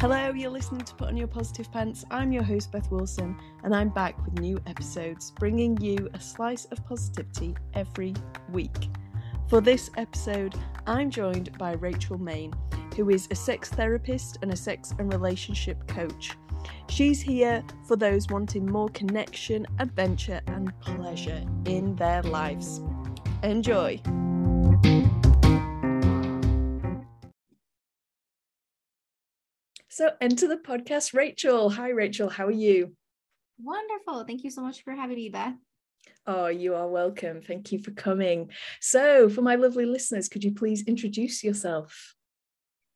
Hello, 0.00 0.30
you're 0.30 0.48
listening 0.48 0.82
to 0.82 0.94
Put 0.94 1.08
On 1.08 1.16
Your 1.16 1.26
Positive 1.26 1.72
Pants. 1.72 2.04
I'm 2.12 2.30
your 2.30 2.44
host, 2.44 2.70
Beth 2.70 2.88
Wilson, 2.88 3.36
and 3.64 3.74
I'm 3.74 3.88
back 3.88 4.16
with 4.24 4.38
new 4.38 4.56
episodes, 4.68 5.32
bringing 5.32 5.76
you 5.80 6.08
a 6.14 6.20
slice 6.20 6.66
of 6.66 6.86
positivity 6.86 7.56
every 7.74 8.14
week. 8.52 8.90
For 9.48 9.60
this 9.60 9.90
episode, 9.96 10.54
I'm 10.86 11.10
joined 11.10 11.58
by 11.58 11.72
Rachel 11.72 12.16
Main, 12.16 12.52
who 12.94 13.10
is 13.10 13.26
a 13.32 13.34
sex 13.34 13.70
therapist 13.70 14.38
and 14.40 14.52
a 14.52 14.56
sex 14.56 14.94
and 15.00 15.12
relationship 15.12 15.84
coach. 15.88 16.36
She's 16.88 17.20
here 17.20 17.64
for 17.88 17.96
those 17.96 18.28
wanting 18.28 18.66
more 18.66 18.90
connection, 18.90 19.66
adventure, 19.80 20.40
and 20.46 20.78
pleasure 20.78 21.42
in 21.64 21.96
their 21.96 22.22
lives. 22.22 22.80
Enjoy! 23.42 24.00
So, 29.98 30.10
enter 30.20 30.46
the 30.46 30.58
podcast, 30.58 31.12
Rachel. 31.12 31.70
Hi, 31.70 31.88
Rachel. 31.88 32.28
How 32.28 32.46
are 32.46 32.52
you? 32.52 32.92
Wonderful. 33.60 34.22
Thank 34.22 34.44
you 34.44 34.50
so 34.52 34.62
much 34.62 34.84
for 34.84 34.92
having 34.92 35.16
me, 35.16 35.28
Beth. 35.28 35.54
Oh, 36.24 36.46
you 36.46 36.76
are 36.76 36.86
welcome. 36.86 37.42
Thank 37.42 37.72
you 37.72 37.80
for 37.80 37.90
coming. 37.90 38.52
So, 38.80 39.28
for 39.28 39.42
my 39.42 39.56
lovely 39.56 39.86
listeners, 39.86 40.28
could 40.28 40.44
you 40.44 40.54
please 40.54 40.84
introduce 40.86 41.42
yourself? 41.42 42.14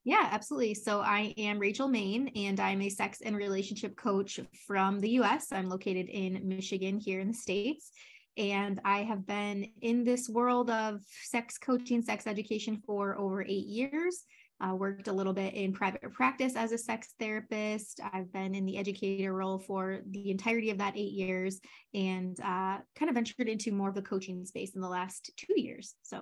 Yeah, 0.05 0.29
absolutely. 0.31 0.75
So 0.75 1.01
I 1.01 1.33
am 1.37 1.59
Rachel 1.59 1.89
Main, 1.89 2.29
and 2.37 2.57
I'm 2.61 2.81
a 2.81 2.87
sex 2.87 3.19
and 3.19 3.35
relationship 3.35 3.97
coach 3.97 4.39
from 4.65 5.01
the 5.01 5.09
US. 5.19 5.51
I'm 5.51 5.67
located 5.67 6.07
in 6.07 6.47
Michigan 6.47 6.97
here 6.97 7.19
in 7.19 7.27
the 7.27 7.33
States. 7.33 7.91
And 8.37 8.79
I 8.85 8.99
have 8.99 9.27
been 9.27 9.67
in 9.81 10.05
this 10.05 10.29
world 10.29 10.69
of 10.69 11.01
sex 11.25 11.57
coaching, 11.57 12.01
sex 12.01 12.27
education 12.27 12.81
for 12.85 13.19
over 13.19 13.43
eight 13.43 13.67
years 13.67 14.23
uh, 14.61 14.73
worked 14.75 15.07
a 15.07 15.13
little 15.13 15.33
bit 15.33 15.53
in 15.53 15.73
private 15.73 16.01
practice 16.13 16.55
as 16.55 16.71
a 16.71 16.77
sex 16.77 17.13
therapist. 17.19 17.99
I've 18.13 18.31
been 18.31 18.55
in 18.55 18.65
the 18.65 18.77
educator 18.77 19.33
role 19.33 19.59
for 19.59 20.01
the 20.09 20.31
entirety 20.31 20.69
of 20.69 20.77
that 20.77 20.95
eight 20.95 21.11
years 21.11 21.59
and 21.93 22.39
uh, 22.39 22.77
kind 22.95 23.09
of 23.09 23.15
ventured 23.15 23.49
into 23.49 23.71
more 23.71 23.89
of 23.89 23.95
the 23.95 24.01
coaching 24.01 24.45
space 24.45 24.75
in 24.75 24.81
the 24.81 24.89
last 24.89 25.31
two 25.37 25.59
years. 25.59 25.95
So 26.03 26.21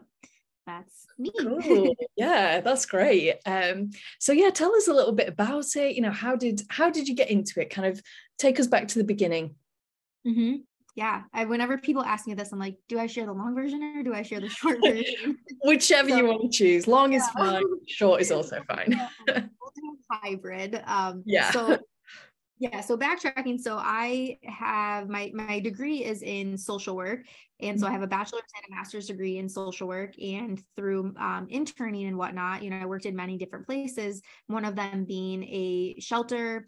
that's 0.66 1.06
me. 1.18 1.32
Cool. 1.40 1.94
yeah, 2.16 2.62
that's 2.62 2.86
great. 2.86 3.36
Um, 3.46 3.92
so 4.20 4.32
yeah, 4.32 4.50
tell 4.50 4.76
us 4.76 4.88
a 4.88 4.94
little 4.94 5.14
bit 5.14 5.28
about 5.28 5.76
it. 5.76 5.96
You 5.96 6.02
know, 6.02 6.12
how 6.12 6.36
did 6.36 6.62
how 6.70 6.90
did 6.90 7.08
you 7.08 7.16
get 7.16 7.32
into 7.32 7.62
it? 7.62 7.70
Kind 7.70 7.88
of 7.88 8.02
take 8.38 8.60
us 8.60 8.68
back 8.68 8.88
to 8.90 8.98
the 8.98 9.04
beginning. 9.04 9.56
Mm-hmm 10.26 10.62
yeah 10.96 11.24
I, 11.34 11.46
whenever 11.46 11.78
people 11.78 12.04
ask 12.04 12.28
me 12.28 12.34
this 12.34 12.52
i'm 12.52 12.60
like 12.60 12.78
do 12.88 13.00
i 13.00 13.08
share 13.08 13.26
the 13.26 13.34
long 13.34 13.56
version 13.56 13.82
or 13.98 14.04
do 14.04 14.14
i 14.14 14.22
share 14.22 14.40
the 14.40 14.50
short 14.50 14.80
version? 14.84 15.38
Whichever 15.64 16.10
so, 16.10 16.18
you 16.18 16.26
want 16.26 16.42
to 16.42 16.50
choose 16.50 16.88
long 16.88 17.12
yeah. 17.12 17.20
is 17.20 17.28
fine 17.30 17.64
short 17.88 18.22
is 18.22 18.32
also 18.32 18.62
fine. 18.68 19.00
We'll 19.28 19.96
hybrid 20.10 20.82
um 20.86 21.24
yeah. 21.26 21.52
so 21.52 21.78
yeah 22.62 22.80
so 22.80 22.96
backtracking 22.96 23.60
so 23.60 23.78
i 23.78 24.38
have 24.44 25.10
my 25.10 25.32
my 25.34 25.60
degree 25.60 26.04
is 26.04 26.22
in 26.22 26.58
social 26.58 26.96
work 26.96 27.22
and 27.60 27.80
so 27.80 27.88
i 27.88 27.92
have 27.92 28.04
a 28.04 28.08
bachelor's 28.08 28.44
and 28.56 28.72
a 28.72 28.76
master's 28.76 29.08
degree 29.08 29.40
in 29.40 29.50
social 29.50 29.88
work 29.88 30.14
and 30.20 30.62
through 30.76 31.14
um, 31.18 31.48
interning 31.50 32.06
and 32.06 32.18
whatnot 32.18 32.62
you 32.62 32.70
know 32.70 32.78
i 32.78 32.86
worked 32.86 33.06
in 33.06 33.16
many 33.16 33.36
different 33.36 33.66
places 33.66 34.22
one 34.48 34.64
of 34.64 34.76
them 34.76 35.06
being 35.06 35.44
a 35.44 35.96
shelter 36.00 36.68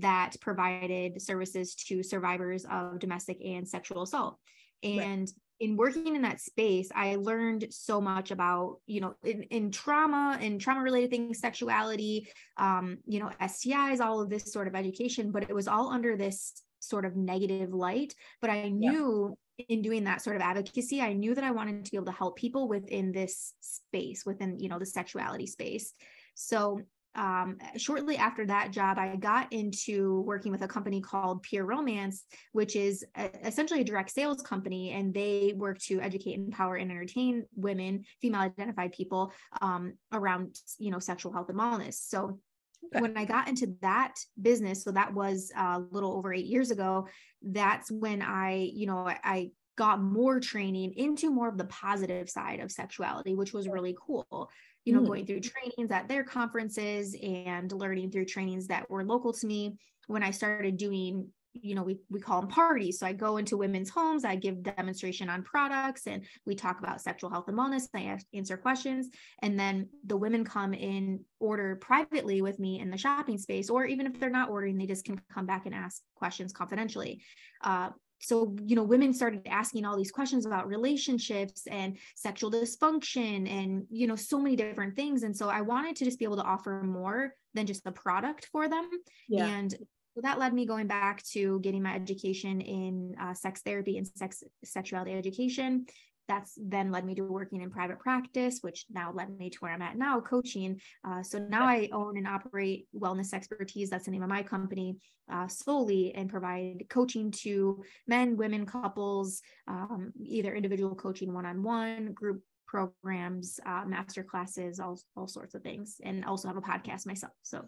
that 0.00 0.34
provided 0.40 1.20
services 1.20 1.74
to 1.74 2.02
survivors 2.02 2.64
of 2.70 2.98
domestic 2.98 3.38
and 3.44 3.66
sexual 3.66 4.02
assault. 4.02 4.38
And 4.82 5.22
right. 5.22 5.32
in 5.60 5.76
working 5.76 6.14
in 6.14 6.22
that 6.22 6.40
space, 6.40 6.90
I 6.94 7.16
learned 7.16 7.66
so 7.70 8.00
much 8.00 8.30
about, 8.30 8.76
you 8.86 9.00
know, 9.00 9.14
in, 9.24 9.42
in 9.44 9.70
trauma 9.70 10.38
and 10.40 10.60
trauma 10.60 10.82
related 10.82 11.10
things, 11.10 11.40
sexuality, 11.40 12.28
um, 12.56 12.98
you 13.06 13.20
know, 13.20 13.30
STIs, 13.40 14.00
all 14.00 14.20
of 14.20 14.30
this 14.30 14.52
sort 14.52 14.68
of 14.68 14.74
education, 14.74 15.32
but 15.32 15.42
it 15.42 15.54
was 15.54 15.68
all 15.68 15.90
under 15.90 16.16
this 16.16 16.62
sort 16.80 17.04
of 17.04 17.16
negative 17.16 17.72
light. 17.72 18.14
But 18.40 18.50
I 18.50 18.68
knew 18.68 19.36
yeah. 19.56 19.66
in 19.68 19.82
doing 19.82 20.04
that 20.04 20.22
sort 20.22 20.36
of 20.36 20.42
advocacy, 20.42 21.00
I 21.00 21.12
knew 21.12 21.34
that 21.34 21.44
I 21.44 21.50
wanted 21.50 21.84
to 21.84 21.90
be 21.90 21.96
able 21.96 22.06
to 22.06 22.12
help 22.12 22.36
people 22.36 22.68
within 22.68 23.10
this 23.12 23.52
space, 23.60 24.24
within, 24.24 24.60
you 24.60 24.68
know, 24.68 24.78
the 24.78 24.86
sexuality 24.86 25.46
space. 25.46 25.92
So 26.34 26.82
um, 27.14 27.58
shortly 27.76 28.16
after 28.16 28.46
that 28.46 28.70
job, 28.70 28.98
I 28.98 29.16
got 29.16 29.52
into 29.52 30.20
working 30.20 30.52
with 30.52 30.62
a 30.62 30.68
company 30.68 31.00
called 31.00 31.42
Pure 31.42 31.66
Romance, 31.66 32.24
which 32.52 32.76
is 32.76 33.04
a, 33.16 33.30
essentially 33.46 33.80
a 33.80 33.84
direct 33.84 34.10
sales 34.10 34.42
company, 34.42 34.92
and 34.92 35.12
they 35.12 35.52
work 35.56 35.78
to 35.80 36.00
educate, 36.00 36.34
empower, 36.34 36.76
and 36.76 36.90
entertain 36.90 37.44
women, 37.56 38.04
female 38.20 38.40
identified 38.42 38.92
people 38.92 39.32
um, 39.60 39.94
around, 40.12 40.56
you 40.78 40.90
know, 40.90 40.98
sexual 40.98 41.32
health 41.32 41.48
and 41.48 41.58
wellness. 41.58 41.94
So 41.94 42.38
Okay. 42.84 43.00
when 43.00 43.16
I 43.16 43.24
got 43.24 43.48
into 43.48 43.74
that 43.82 44.14
business, 44.40 44.84
so 44.84 44.92
that 44.92 45.12
was 45.12 45.50
a 45.56 45.80
little 45.90 46.12
over 46.12 46.32
eight 46.32 46.46
years 46.46 46.70
ago, 46.70 47.08
that's 47.42 47.90
when 47.90 48.22
I, 48.22 48.70
you 48.72 48.86
know, 48.86 49.08
I 49.08 49.50
got 49.76 50.00
more 50.00 50.40
training 50.40 50.92
into 50.96 51.30
more 51.30 51.48
of 51.48 51.58
the 51.58 51.64
positive 51.64 52.30
side 52.30 52.60
of 52.60 52.70
sexuality, 52.70 53.34
which 53.34 53.52
was 53.52 53.68
really 53.68 53.96
cool 54.00 54.50
you 54.88 54.94
know, 54.94 55.02
mm. 55.02 55.06
going 55.06 55.26
through 55.26 55.40
trainings 55.40 55.90
at 55.90 56.08
their 56.08 56.24
conferences 56.24 57.14
and 57.22 57.70
learning 57.72 58.10
through 58.10 58.24
trainings 58.24 58.66
that 58.68 58.88
were 58.88 59.04
local 59.04 59.34
to 59.34 59.46
me 59.46 59.76
when 60.06 60.22
I 60.22 60.30
started 60.30 60.78
doing 60.78 61.28
you 61.60 61.74
know 61.74 61.82
we, 61.82 61.98
we 62.08 62.20
call 62.20 62.40
them 62.40 62.48
parties. 62.48 62.98
So 62.98 63.06
i 63.06 63.12
go 63.12 63.36
into 63.36 63.56
women's 63.56 63.90
homes 63.90 64.24
i 64.24 64.36
give 64.36 64.62
demonstration 64.62 65.28
on 65.28 65.42
products 65.42 66.06
and 66.06 66.24
we 66.46 66.54
talk 66.54 66.78
about 66.78 67.00
sexual 67.00 67.30
health 67.30 67.48
and 67.48 67.58
wellness 67.58 67.88
i 67.94 68.18
answer 68.32 68.56
questions. 68.56 69.08
And 69.42 69.58
then 69.58 69.88
the 70.06 70.16
women 70.16 70.44
come 70.44 70.72
in 70.72 71.24
order 71.40 71.76
privately 71.76 72.40
with 72.42 72.58
me 72.58 72.80
in 72.80 72.90
the 72.90 72.98
shopping 72.98 73.38
space 73.38 73.68
or 73.68 73.84
even 73.84 74.06
if 74.06 74.18
they're 74.18 74.30
not 74.30 74.50
ordering 74.50 74.78
they 74.78 74.86
just 74.86 75.04
can 75.04 75.20
come 75.34 75.46
back 75.46 75.66
and 75.66 75.74
ask 75.74 76.00
questions 76.14 76.52
confidentially. 76.52 77.22
Uh, 77.62 77.90
so 78.20 78.56
you 78.64 78.76
know 78.76 78.82
women 78.82 79.12
started 79.12 79.42
asking 79.46 79.84
all 79.84 79.96
these 79.96 80.10
questions 80.10 80.46
about 80.46 80.68
relationships 80.68 81.66
and 81.70 81.98
sexual 82.16 82.50
dysfunction 82.50 83.50
and 83.50 83.84
you 83.90 84.06
know 84.06 84.16
so 84.16 84.38
many 84.38 84.56
different 84.56 84.96
things. 84.96 85.22
And 85.22 85.36
so 85.36 85.48
i 85.48 85.60
wanted 85.60 85.96
to 85.96 86.04
just 86.04 86.18
be 86.18 86.24
able 86.24 86.36
to 86.36 86.42
offer 86.42 86.82
more 86.82 87.34
than 87.54 87.66
just 87.66 87.84
the 87.84 87.92
product 87.92 88.48
for 88.52 88.68
them. 88.68 88.88
Yeah. 89.28 89.46
and 89.46 89.74
so 90.14 90.22
that 90.22 90.40
led 90.40 90.52
me 90.52 90.66
going 90.66 90.88
back 90.88 91.22
to 91.30 91.60
getting 91.60 91.80
my 91.80 91.94
education 91.94 92.60
in 92.60 93.14
uh, 93.20 93.34
sex 93.34 93.62
therapy 93.62 93.98
and 93.98 94.06
sex 94.06 94.42
sexuality 94.64 95.12
education 95.12 95.86
that's 96.28 96.58
then 96.60 96.92
led 96.92 97.04
me 97.04 97.14
to 97.14 97.22
working 97.22 97.62
in 97.62 97.70
private 97.70 97.98
practice, 97.98 98.58
which 98.60 98.84
now 98.90 99.12
led 99.12 99.36
me 99.38 99.50
to 99.50 99.58
where 99.60 99.72
I'm 99.72 99.82
at 99.82 99.96
now, 99.96 100.20
coaching. 100.20 100.80
Uh, 101.04 101.22
so 101.22 101.38
now 101.38 101.64
I 101.64 101.88
own 101.92 102.16
and 102.16 102.28
operate 102.28 102.86
Wellness 102.94 103.32
Expertise. 103.32 103.90
That's 103.90 104.04
the 104.04 104.10
name 104.10 104.22
of 104.22 104.28
my 104.28 104.42
company 104.42 104.98
uh, 105.32 105.48
solely, 105.48 106.14
and 106.14 106.30
provide 106.30 106.84
coaching 106.88 107.30
to 107.30 107.82
men, 108.06 108.36
women, 108.36 108.66
couples, 108.66 109.40
um, 109.66 110.12
either 110.22 110.54
individual 110.54 110.94
coaching 110.94 111.32
one 111.32 111.46
on 111.46 111.62
one, 111.62 112.12
group 112.12 112.42
programs, 112.66 113.58
uh, 113.66 113.84
master 113.86 114.22
classes, 114.22 114.78
all, 114.78 115.00
all 115.16 115.26
sorts 115.26 115.54
of 115.54 115.62
things, 115.62 116.00
and 116.04 116.24
also 116.24 116.48
have 116.48 116.56
a 116.56 116.60
podcast 116.60 117.06
myself. 117.06 117.32
So 117.42 117.64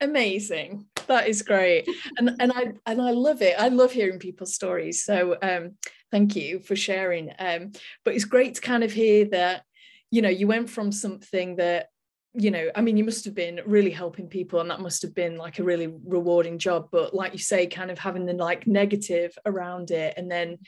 amazing 0.00 0.86
that 1.08 1.26
is 1.26 1.42
great 1.42 1.84
and 2.18 2.30
and 2.38 2.52
i 2.52 2.72
and 2.86 3.02
i 3.02 3.10
love 3.10 3.42
it 3.42 3.58
i 3.58 3.66
love 3.68 3.90
hearing 3.90 4.18
people's 4.18 4.54
stories 4.54 5.04
so 5.04 5.36
um 5.42 5.72
thank 6.10 6.36
you 6.36 6.60
for 6.60 6.76
sharing. 6.76 7.32
Um 7.38 7.72
but 8.04 8.14
it's 8.14 8.24
great 8.24 8.54
to 8.56 8.60
kind 8.60 8.84
of 8.84 8.92
hear 8.92 9.26
that 9.26 9.64
you 10.10 10.22
know 10.22 10.28
you 10.28 10.46
went 10.46 10.70
from 10.70 10.92
something 10.92 11.56
that 11.56 11.88
you 12.34 12.50
know 12.50 12.70
i 12.74 12.80
mean 12.80 12.96
you 12.96 13.04
must 13.04 13.24
have 13.24 13.34
been 13.34 13.60
really 13.66 13.90
helping 13.90 14.28
people 14.28 14.60
and 14.60 14.70
that 14.70 14.80
must 14.80 15.02
have 15.02 15.14
been 15.14 15.36
like 15.36 15.58
a 15.58 15.64
really 15.64 15.92
rewarding 16.04 16.58
job 16.58 16.88
but 16.92 17.14
like 17.14 17.32
you 17.32 17.38
say 17.38 17.66
kind 17.66 17.90
of 17.90 17.98
having 17.98 18.26
the 18.26 18.34
like 18.34 18.66
negative 18.66 19.36
around 19.46 19.90
it 19.90 20.14
and 20.16 20.30
then 20.30 20.58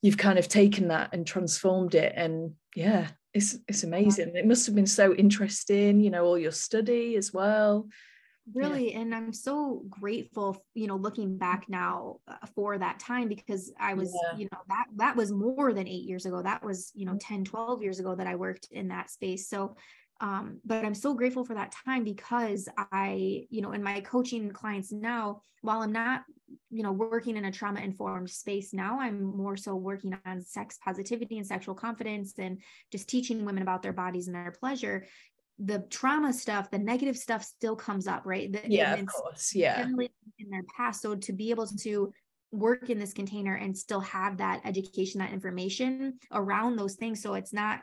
you've 0.00 0.16
kind 0.16 0.38
of 0.38 0.46
taken 0.46 0.88
that 0.88 1.10
and 1.12 1.26
transformed 1.26 1.94
it 1.94 2.12
and 2.16 2.52
yeah 2.74 3.08
it's 3.34 3.58
it's 3.68 3.84
amazing. 3.84 4.34
It 4.34 4.46
must 4.46 4.64
have 4.66 4.74
been 4.74 4.86
so 4.86 5.14
interesting 5.14 6.00
you 6.00 6.10
know 6.10 6.24
all 6.24 6.38
your 6.38 6.52
study 6.52 7.16
as 7.16 7.32
well 7.32 7.88
really 8.54 8.92
yeah. 8.92 9.00
and 9.00 9.14
i'm 9.14 9.32
so 9.32 9.82
grateful 9.88 10.64
you 10.74 10.86
know 10.86 10.96
looking 10.96 11.36
back 11.36 11.64
now 11.68 12.16
uh, 12.28 12.34
for 12.54 12.78
that 12.78 12.98
time 12.98 13.28
because 13.28 13.72
i 13.80 13.94
was 13.94 14.14
yeah. 14.22 14.38
you 14.38 14.48
know 14.50 14.58
that 14.68 14.86
that 14.96 15.16
was 15.16 15.32
more 15.32 15.72
than 15.72 15.86
8 15.86 15.90
years 15.90 16.26
ago 16.26 16.42
that 16.42 16.64
was 16.64 16.90
you 16.94 17.06
know 17.06 17.12
mm. 17.12 17.20
10 17.20 17.44
12 17.44 17.82
years 17.82 17.98
ago 17.98 18.14
that 18.14 18.26
i 18.26 18.34
worked 18.34 18.68
in 18.70 18.88
that 18.88 19.10
space 19.10 19.48
so 19.48 19.76
um, 20.20 20.60
but 20.64 20.84
i'm 20.84 20.94
so 20.94 21.14
grateful 21.14 21.44
for 21.44 21.54
that 21.54 21.74
time 21.84 22.04
because 22.04 22.68
i 22.92 23.46
you 23.50 23.60
know 23.60 23.72
in 23.72 23.82
my 23.82 24.00
coaching 24.00 24.50
clients 24.50 24.92
now 24.92 25.42
while 25.62 25.80
i'm 25.80 25.92
not 25.92 26.22
you 26.70 26.82
know 26.82 26.92
working 26.92 27.36
in 27.36 27.44
a 27.44 27.52
trauma 27.52 27.80
informed 27.80 28.30
space 28.30 28.72
now 28.72 28.98
i'm 29.00 29.22
more 29.22 29.56
so 29.56 29.74
working 29.74 30.16
on 30.26 30.40
sex 30.40 30.78
positivity 30.84 31.36
and 31.36 31.46
sexual 31.46 31.74
confidence 31.74 32.34
and 32.38 32.60
just 32.90 33.08
teaching 33.08 33.44
women 33.44 33.62
about 33.62 33.82
their 33.82 33.92
bodies 33.92 34.26
and 34.26 34.34
their 34.34 34.54
pleasure 34.58 35.06
the 35.58 35.80
trauma 35.90 36.32
stuff, 36.32 36.70
the 36.70 36.78
negative 36.78 37.16
stuff 37.16 37.42
still 37.42 37.74
comes 37.74 38.06
up, 38.06 38.22
right? 38.24 38.52
The, 38.52 38.62
yeah, 38.66 38.94
of 38.94 39.06
course. 39.06 39.54
Yeah. 39.54 39.86
In 39.86 40.50
their 40.50 40.62
past. 40.76 41.02
So 41.02 41.16
to 41.16 41.32
be 41.32 41.50
able 41.50 41.66
to 41.66 42.12
work 42.52 42.90
in 42.90 42.98
this 42.98 43.12
container 43.12 43.54
and 43.56 43.76
still 43.76 44.00
have 44.00 44.38
that 44.38 44.60
education, 44.64 45.18
that 45.20 45.32
information 45.32 46.18
around 46.32 46.76
those 46.76 46.94
things. 46.94 47.22
So 47.22 47.34
it's 47.34 47.52
not 47.52 47.80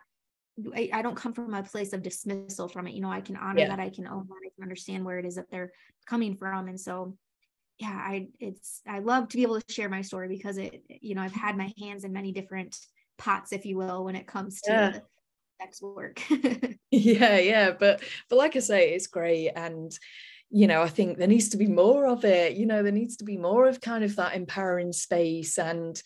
I, 0.73 0.89
I, 0.93 1.01
don't 1.01 1.17
come 1.17 1.33
from 1.33 1.53
a 1.53 1.63
place 1.63 1.91
of 1.91 2.01
dismissal 2.01 2.69
from 2.69 2.87
it. 2.87 2.93
You 2.93 3.01
know, 3.01 3.11
I 3.11 3.19
can 3.19 3.35
honor 3.35 3.59
yeah. 3.59 3.67
that, 3.67 3.79
I 3.81 3.89
can 3.89 4.07
own 4.07 4.25
that, 4.29 4.35
I 4.45 4.49
can 4.55 4.63
understand 4.63 5.03
where 5.03 5.19
it 5.19 5.25
is 5.25 5.35
that 5.35 5.51
they're 5.51 5.73
coming 6.05 6.37
from. 6.37 6.69
And 6.69 6.79
so 6.79 7.17
yeah, 7.77 7.91
I 7.91 8.29
it's 8.39 8.81
I 8.87 8.99
love 8.99 9.27
to 9.29 9.37
be 9.37 9.43
able 9.43 9.59
to 9.59 9.73
share 9.73 9.89
my 9.89 10.01
story 10.01 10.29
because 10.29 10.57
it, 10.57 10.81
you 10.87 11.13
know, 11.13 11.21
I've 11.21 11.33
had 11.33 11.57
my 11.57 11.73
hands 11.77 12.05
in 12.05 12.13
many 12.13 12.31
different 12.31 12.79
pots, 13.17 13.51
if 13.51 13.65
you 13.65 13.77
will, 13.77 14.05
when 14.05 14.15
it 14.15 14.27
comes 14.27 14.61
to 14.61 14.71
yeah. 14.71 14.99
Sex 15.61 15.81
work. 15.81 16.21
yeah, 16.91 17.37
yeah. 17.37 17.71
But 17.71 18.01
but 18.29 18.35
like 18.35 18.55
I 18.55 18.59
say, 18.59 18.93
it's 18.93 19.07
great. 19.07 19.51
And 19.55 19.91
you 20.49 20.67
know, 20.67 20.81
I 20.81 20.89
think 20.89 21.17
there 21.17 21.27
needs 21.27 21.49
to 21.49 21.57
be 21.57 21.67
more 21.67 22.07
of 22.07 22.23
it. 22.23 22.53
You 22.53 22.65
know, 22.65 22.83
there 22.83 22.91
needs 22.91 23.17
to 23.17 23.25
be 23.25 23.37
more 23.37 23.67
of 23.67 23.81
kind 23.81 24.03
of 24.03 24.15
that 24.17 24.35
empowering 24.35 24.93
space 24.93 25.57
and 25.57 26.01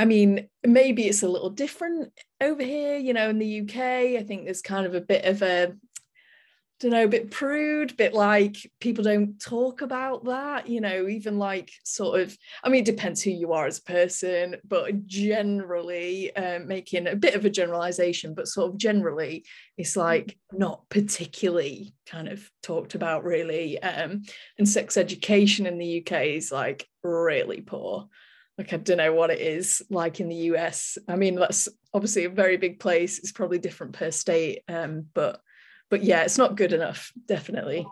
I 0.00 0.06
mean, 0.06 0.48
maybe 0.66 1.06
it's 1.06 1.22
a 1.22 1.28
little 1.28 1.50
different 1.50 2.18
over 2.40 2.62
here, 2.62 2.96
you 2.96 3.12
know, 3.12 3.28
in 3.28 3.38
the 3.38 3.60
UK. 3.60 3.76
I 4.18 4.24
think 4.26 4.44
there's 4.44 4.62
kind 4.62 4.86
of 4.86 4.94
a 4.94 5.00
bit 5.02 5.26
of 5.26 5.42
a, 5.42 5.74
don't 6.80 6.92
know, 6.92 7.04
a 7.04 7.08
bit 7.08 7.30
prude, 7.30 7.94
bit 7.98 8.14
like 8.14 8.56
people 8.80 9.04
don't 9.04 9.38
talk 9.38 9.82
about 9.82 10.24
that, 10.24 10.66
you 10.66 10.80
know, 10.80 11.06
even 11.08 11.38
like 11.38 11.70
sort 11.84 12.20
of, 12.20 12.36
I 12.64 12.70
mean, 12.70 12.80
it 12.80 12.86
depends 12.86 13.22
who 13.22 13.30
you 13.30 13.52
are 13.52 13.66
as 13.66 13.78
a 13.78 13.82
person, 13.82 14.56
but 14.66 15.06
generally, 15.06 16.34
uh, 16.34 16.60
making 16.60 17.06
a 17.06 17.14
bit 17.14 17.34
of 17.34 17.44
a 17.44 17.50
generalization, 17.50 18.32
but 18.34 18.48
sort 18.48 18.70
of 18.70 18.78
generally, 18.78 19.44
it's 19.76 19.94
like 19.94 20.38
not 20.52 20.88
particularly 20.88 21.94
kind 22.06 22.28
of 22.28 22.50
talked 22.62 22.94
about 22.94 23.24
really. 23.24 23.80
Um, 23.82 24.22
and 24.58 24.66
sex 24.66 24.96
education 24.96 25.66
in 25.66 25.76
the 25.76 26.00
UK 26.00 26.22
is 26.28 26.50
like 26.50 26.86
really 27.02 27.60
poor 27.60 28.08
like 28.56 28.74
I 28.74 28.76
don't 28.76 28.98
know 28.98 29.14
what 29.14 29.30
it 29.30 29.40
is 29.40 29.80
like 29.88 30.20
in 30.20 30.28
the 30.28 30.50
US. 30.52 30.98
I 31.08 31.16
mean, 31.16 31.36
that's 31.36 31.66
obviously 31.94 32.26
a 32.26 32.30
very 32.30 32.58
big 32.58 32.78
place. 32.78 33.18
It's 33.18 33.32
probably 33.32 33.58
different 33.58 33.94
per 33.94 34.10
state, 34.10 34.64
um, 34.68 35.06
but 35.14 35.40
but 35.90 36.02
yeah, 36.02 36.22
it's 36.22 36.38
not 36.38 36.56
good 36.56 36.72
enough, 36.72 37.12
definitely. 37.26 37.86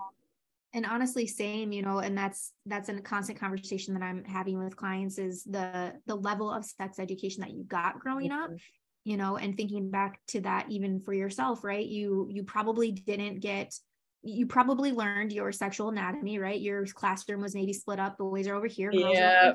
And 0.75 0.87
honestly, 0.87 1.27
same, 1.27 1.73
you 1.73 1.83
know, 1.83 1.99
and 1.99 2.17
that's 2.17 2.53
that's 2.67 2.89
a 2.89 3.01
constant 3.01 3.41
conversation 3.41 3.95
that 3.95 4.03
I'm 4.03 4.25
having 4.25 4.59
with 4.63 4.77
clients 4.77 5.19
is 5.19 5.45
the 5.45 5.95
the 6.07 6.15
level 6.15 6.53
of 6.53 6.65
sex 6.65 6.99
education 6.99 7.43
that 7.43 7.53
you 7.53 7.65
got 7.65 7.99
growing 7.99 8.31
mm-hmm. 8.31 8.55
up 8.55 8.61
you 9.09 9.17
know 9.17 9.39
and 9.39 9.57
thinking 9.57 9.91
back 9.91 10.21
to 10.27 10.41
that 10.43 10.67
even 10.69 11.01
for 11.01 11.15
yourself 11.15 11.65
right 11.65 11.87
you 11.87 12.29
you 12.31 12.43
probably 12.43 12.93
didn't 12.93 13.41
get 13.41 13.75
you 14.23 14.47
probably 14.47 14.93
learned 14.93 15.33
your 15.33 15.51
sexual 15.51 15.89
anatomy 15.89 16.39
right 16.39 16.61
your 16.61 16.85
classroom 16.85 17.41
was 17.41 17.55
maybe 17.55 17.73
split 17.73 17.99
up 17.99 18.19
boys 18.19 18.47
are 18.47 18.55
over 18.55 18.67
here 18.67 18.93
girls 18.93 19.15
yeah 19.15 19.53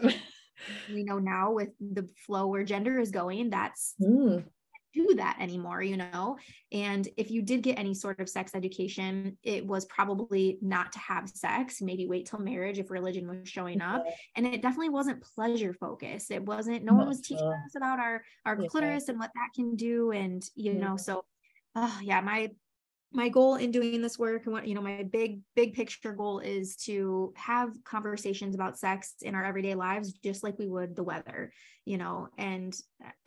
we 0.92 1.04
know 1.04 1.19
now 1.19 1.51
with 1.51 1.69
the 1.80 2.10
flow 2.25 2.48
where 2.48 2.63
gender 2.63 3.00
is 3.00 3.12
going 3.12 3.51
that's 3.51 3.94
mm. 4.01 4.44
Do 4.94 5.13
that 5.16 5.38
anymore 5.40 5.81
you 5.81 5.98
know? 5.98 6.38
And 6.72 7.07
if 7.18 7.31
you 7.31 7.42
did 7.42 7.62
get 7.62 7.80
any 7.80 7.94
sort 7.94 8.19
of 8.19 8.30
sex 8.30 8.51
education 8.56 9.38
it 9.44 9.66
was 9.66 9.86
probably 9.86 10.57
not 10.62 10.92
to 10.94 11.00
have 11.00 11.30
sex 11.30 11.81
maybe 11.81 12.07
wait 12.07 12.25
till 12.25 12.40
marriage 12.40 12.80
if 12.80 12.92
religion 12.92 13.28
was 13.28 13.48
showing 13.48 13.81
up. 13.81 14.06
And 14.36 14.45
it 14.45 14.62
definitely 14.62 14.90
wasn't 14.90 15.24
pleasure 15.36 15.74
focused. 15.74 16.31
It 16.31 16.45
wasn't 16.45 16.84
no 16.84 16.94
one 16.94 17.07
was 17.07 17.22
teaching 17.22 17.48
us 17.48 17.75
about 17.75 18.00
our 18.00 18.24
our 18.45 18.56
clitoris 18.56 19.10
and 19.10 19.19
what 19.19 19.31
that 19.36 19.50
can 19.56 19.75
do 19.75 20.12
and 20.12 20.44
you 20.56 20.74
know 20.74 20.98
so 20.98 21.25
oh 21.75 22.00
yeah 22.01 22.22
my 22.22 22.50
my 23.13 23.30
goal 23.30 23.56
in 23.56 23.71
doing 23.71 24.01
this 24.01 24.18
work 24.18 24.45
and 24.45 24.54
what 24.54 24.68
you 24.68 24.74
know 24.74 24.81
my 24.81 25.04
big 25.04 25.39
big 25.56 25.74
picture 25.74 26.12
goal 26.12 26.39
is 26.39 26.75
to 26.75 27.33
have 27.36 27.71
conversations 27.83 28.56
about 28.56 28.77
sex 28.77 29.15
in 29.21 29.36
our 29.36 29.45
everyday 29.45 29.75
lives 29.75 30.13
just 30.24 30.44
like 30.44 30.57
we 30.57 30.68
would 30.68 30.95
the 30.95 31.04
weather 31.04 31.51
you 31.86 31.98
know 31.98 32.27
and 32.38 32.75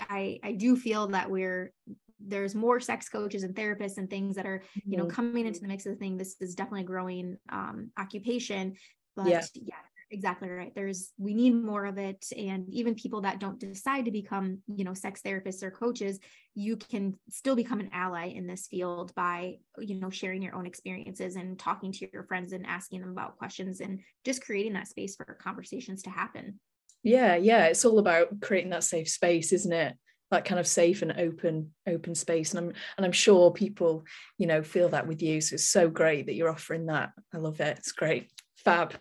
i 0.00 0.38
i 0.42 0.52
do 0.52 0.76
feel 0.76 1.06
that 1.06 1.30
we're 1.30 1.72
there's 2.18 2.54
more 2.54 2.80
sex 2.80 3.08
coaches 3.08 3.42
and 3.42 3.54
therapists 3.54 3.98
and 3.98 4.10
things 4.10 4.36
that 4.36 4.46
are 4.46 4.62
you 4.84 4.96
know 4.96 5.04
mm-hmm. 5.04 5.12
coming 5.12 5.46
into 5.46 5.60
the 5.60 5.68
mix 5.68 5.86
of 5.86 5.92
the 5.92 5.98
thing 5.98 6.16
this 6.16 6.36
is 6.40 6.54
definitely 6.54 6.80
a 6.80 6.84
growing 6.84 7.36
um, 7.50 7.90
occupation 7.98 8.74
but 9.14 9.28
yeah. 9.28 9.42
yeah 9.54 9.74
exactly 10.10 10.48
right. 10.48 10.72
There's 10.74 11.12
we 11.18 11.34
need 11.34 11.54
more 11.54 11.84
of 11.84 11.98
it. 11.98 12.24
And 12.36 12.72
even 12.72 12.94
people 12.94 13.22
that 13.22 13.40
don't 13.40 13.58
decide 13.58 14.04
to 14.04 14.10
become 14.10 14.58
you 14.66 14.84
know 14.84 14.94
sex 14.94 15.20
therapists 15.24 15.62
or 15.62 15.70
coaches 15.70 16.18
you 16.54 16.76
can 16.76 17.14
still 17.28 17.54
become 17.54 17.80
an 17.80 17.90
ally 17.92 18.28
in 18.28 18.46
this 18.46 18.66
field 18.66 19.14
by 19.14 19.56
you 19.78 20.00
know 20.00 20.10
sharing 20.10 20.42
your 20.42 20.54
own 20.54 20.66
experiences 20.66 21.36
and 21.36 21.58
talking 21.58 21.92
to 21.92 22.08
your 22.12 22.24
friends 22.24 22.52
and 22.52 22.66
asking 22.66 23.00
them 23.00 23.10
about 23.10 23.36
questions 23.36 23.80
and 23.80 24.00
just 24.24 24.42
creating 24.42 24.72
that 24.72 24.88
space 24.88 25.16
for 25.16 25.38
conversations 25.40 26.02
to 26.02 26.10
happen. 26.10 26.58
Yeah 27.02 27.36
yeah. 27.36 27.66
It's 27.66 27.84
all 27.84 27.98
about 27.98 28.40
creating 28.40 28.70
that 28.70 28.84
safe 28.84 29.08
space 29.08 29.52
isn't 29.52 29.72
it? 29.72 29.94
That 30.30 30.44
kind 30.44 30.58
of 30.58 30.66
safe 30.66 31.02
and 31.02 31.12
open 31.12 31.72
open 31.86 32.14
space. 32.14 32.52
And 32.52 32.58
i'm 32.58 32.74
and 32.96 33.06
i'm 33.06 33.12
sure 33.12 33.50
people 33.50 34.04
you 34.38 34.46
know 34.46 34.62
feel 34.62 34.88
that 34.90 35.06
with 35.06 35.22
you. 35.22 35.40
So 35.40 35.54
it's 35.54 35.68
so 35.68 35.88
great 35.88 36.26
that 36.26 36.34
you're 36.34 36.50
offering 36.50 36.86
that. 36.86 37.10
I 37.34 37.38
love 37.38 37.60
it. 37.60 37.78
It's 37.78 37.92
great 37.92 38.30
Fab. 38.66 38.94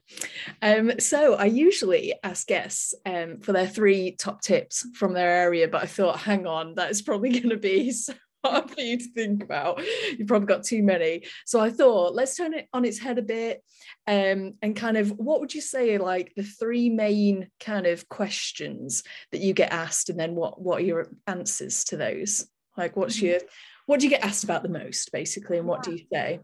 Um, 0.62 1.00
so 1.00 1.34
I 1.34 1.46
usually 1.46 2.14
ask 2.24 2.46
guests 2.46 2.94
um, 3.04 3.40
for 3.42 3.52
their 3.52 3.68
three 3.68 4.12
top 4.12 4.42
tips 4.42 4.88
from 4.94 5.14
their 5.14 5.32
area, 5.32 5.68
but 5.68 5.82
I 5.82 5.88
thought, 5.88 6.20
hang 6.20 6.46
on, 6.46 6.76
that 6.76 6.92
is 6.92 7.02
probably 7.02 7.30
going 7.40 7.50
to 7.50 7.58
be 7.58 7.92
so 7.92 8.14
hard 8.46 8.70
for 8.70 8.80
you 8.80 9.00
to 9.00 9.12
think 9.14 9.42
about. 9.42 9.82
You've 10.18 10.28
probably 10.28 10.46
got 10.46 10.66
too 10.66 10.84
many. 10.84 11.24
So 11.48 11.60
I 11.60 11.72
thought, 11.72 12.14
let's 12.14 12.38
turn 12.38 12.54
it 12.54 12.68
on 12.74 12.86
its 12.86 13.00
head 13.00 13.18
a 13.18 13.24
bit 13.24 13.64
um, 14.06 14.54
and 14.62 14.76
kind 14.76 14.98
of 14.98 15.10
what 15.18 15.40
would 15.40 15.56
you 15.56 15.62
say 15.62 15.98
like 15.98 16.32
the 16.36 16.44
three 16.44 16.90
main 16.90 17.50
kind 17.60 17.88
of 17.88 18.08
questions 18.08 19.02
that 19.32 19.42
you 19.42 19.56
get 19.56 19.72
asked, 19.72 20.10
and 20.10 20.20
then 20.20 20.36
what 20.36 20.62
what 20.62 20.82
are 20.82 20.86
your 20.86 21.08
answers 21.26 21.86
to 21.86 21.98
those? 21.98 22.46
Like, 22.78 22.96
what's 22.96 23.18
mm-hmm. 23.18 23.26
your 23.26 23.40
what 23.88 24.00
do 24.00 24.06
you 24.06 24.12
get 24.12 24.24
asked 24.24 24.44
about 24.44 24.62
the 24.62 24.70
most, 24.70 25.12
basically, 25.12 25.58
and 25.58 25.68
what 25.68 25.82
do 25.82 25.92
you 25.92 26.06
say? 26.14 26.42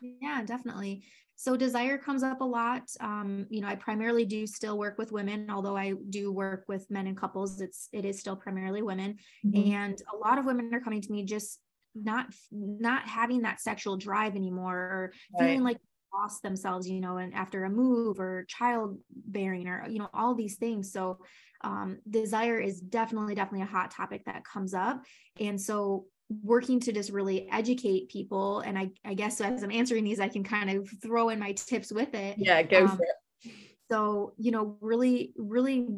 Yeah, 0.00 0.42
definitely. 0.44 1.04
So 1.42 1.56
desire 1.56 1.98
comes 1.98 2.22
up 2.22 2.40
a 2.40 2.44
lot. 2.44 2.82
Um, 3.00 3.46
you 3.50 3.60
know, 3.60 3.66
I 3.66 3.74
primarily 3.74 4.24
do 4.24 4.46
still 4.46 4.78
work 4.78 4.96
with 4.96 5.10
women, 5.10 5.50
although 5.50 5.76
I 5.76 5.94
do 6.08 6.30
work 6.30 6.66
with 6.68 6.88
men 6.88 7.08
and 7.08 7.16
couples. 7.16 7.60
It's 7.60 7.88
it 7.92 8.04
is 8.04 8.20
still 8.20 8.36
primarily 8.36 8.80
women, 8.80 9.16
mm-hmm. 9.44 9.72
and 9.72 10.00
a 10.14 10.16
lot 10.16 10.38
of 10.38 10.44
women 10.44 10.72
are 10.72 10.80
coming 10.80 11.00
to 11.00 11.10
me 11.10 11.24
just 11.24 11.58
not 11.96 12.26
not 12.52 13.08
having 13.08 13.42
that 13.42 13.60
sexual 13.60 13.96
drive 13.96 14.36
anymore, 14.36 14.76
or 14.76 15.12
right. 15.34 15.46
feeling 15.46 15.64
like 15.64 15.78
lost 16.14 16.44
themselves, 16.44 16.88
you 16.88 17.00
know, 17.00 17.16
and 17.16 17.34
after 17.34 17.64
a 17.64 17.70
move 17.70 18.20
or 18.20 18.44
childbearing 18.46 19.66
or 19.66 19.84
you 19.88 19.98
know 19.98 20.10
all 20.14 20.36
these 20.36 20.58
things. 20.58 20.92
So 20.92 21.18
um, 21.62 21.98
desire 22.08 22.60
is 22.60 22.80
definitely 22.80 23.34
definitely 23.34 23.62
a 23.62 23.66
hot 23.66 23.90
topic 23.90 24.26
that 24.26 24.44
comes 24.44 24.74
up, 24.74 25.02
and 25.40 25.60
so 25.60 26.04
working 26.42 26.80
to 26.80 26.92
just 26.92 27.10
really 27.10 27.48
educate 27.50 28.08
people 28.08 28.60
and 28.60 28.78
I, 28.78 28.90
I 29.04 29.14
guess 29.14 29.40
as 29.40 29.62
i'm 29.62 29.70
answering 29.70 30.04
these 30.04 30.20
i 30.20 30.28
can 30.28 30.44
kind 30.44 30.70
of 30.70 30.88
throw 31.02 31.28
in 31.30 31.38
my 31.38 31.52
tips 31.52 31.92
with 31.92 32.14
it. 32.14 32.36
Yeah 32.38 32.62
go 32.62 32.84
um, 32.86 32.96
for 32.96 33.04
it. 33.04 33.52
so 33.90 34.32
you 34.38 34.50
know 34.50 34.76
really 34.80 35.32
really 35.36 35.88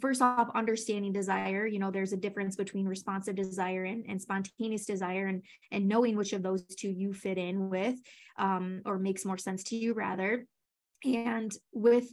first 0.00 0.20
off 0.20 0.50
understanding 0.54 1.12
desire 1.12 1.66
you 1.66 1.78
know 1.78 1.90
there's 1.90 2.12
a 2.12 2.16
difference 2.16 2.56
between 2.56 2.86
responsive 2.86 3.34
desire 3.34 3.84
and, 3.84 4.04
and 4.08 4.20
spontaneous 4.20 4.84
desire 4.84 5.26
and 5.26 5.42
and 5.72 5.88
knowing 5.88 6.16
which 6.16 6.32
of 6.32 6.42
those 6.42 6.62
two 6.62 6.90
you 6.90 7.12
fit 7.12 7.38
in 7.38 7.70
with 7.70 7.96
um, 8.38 8.82
or 8.84 8.98
makes 8.98 9.24
more 9.24 9.38
sense 9.38 9.64
to 9.64 9.76
you 9.76 9.94
rather. 9.94 10.46
And 11.04 11.52
with 11.72 12.06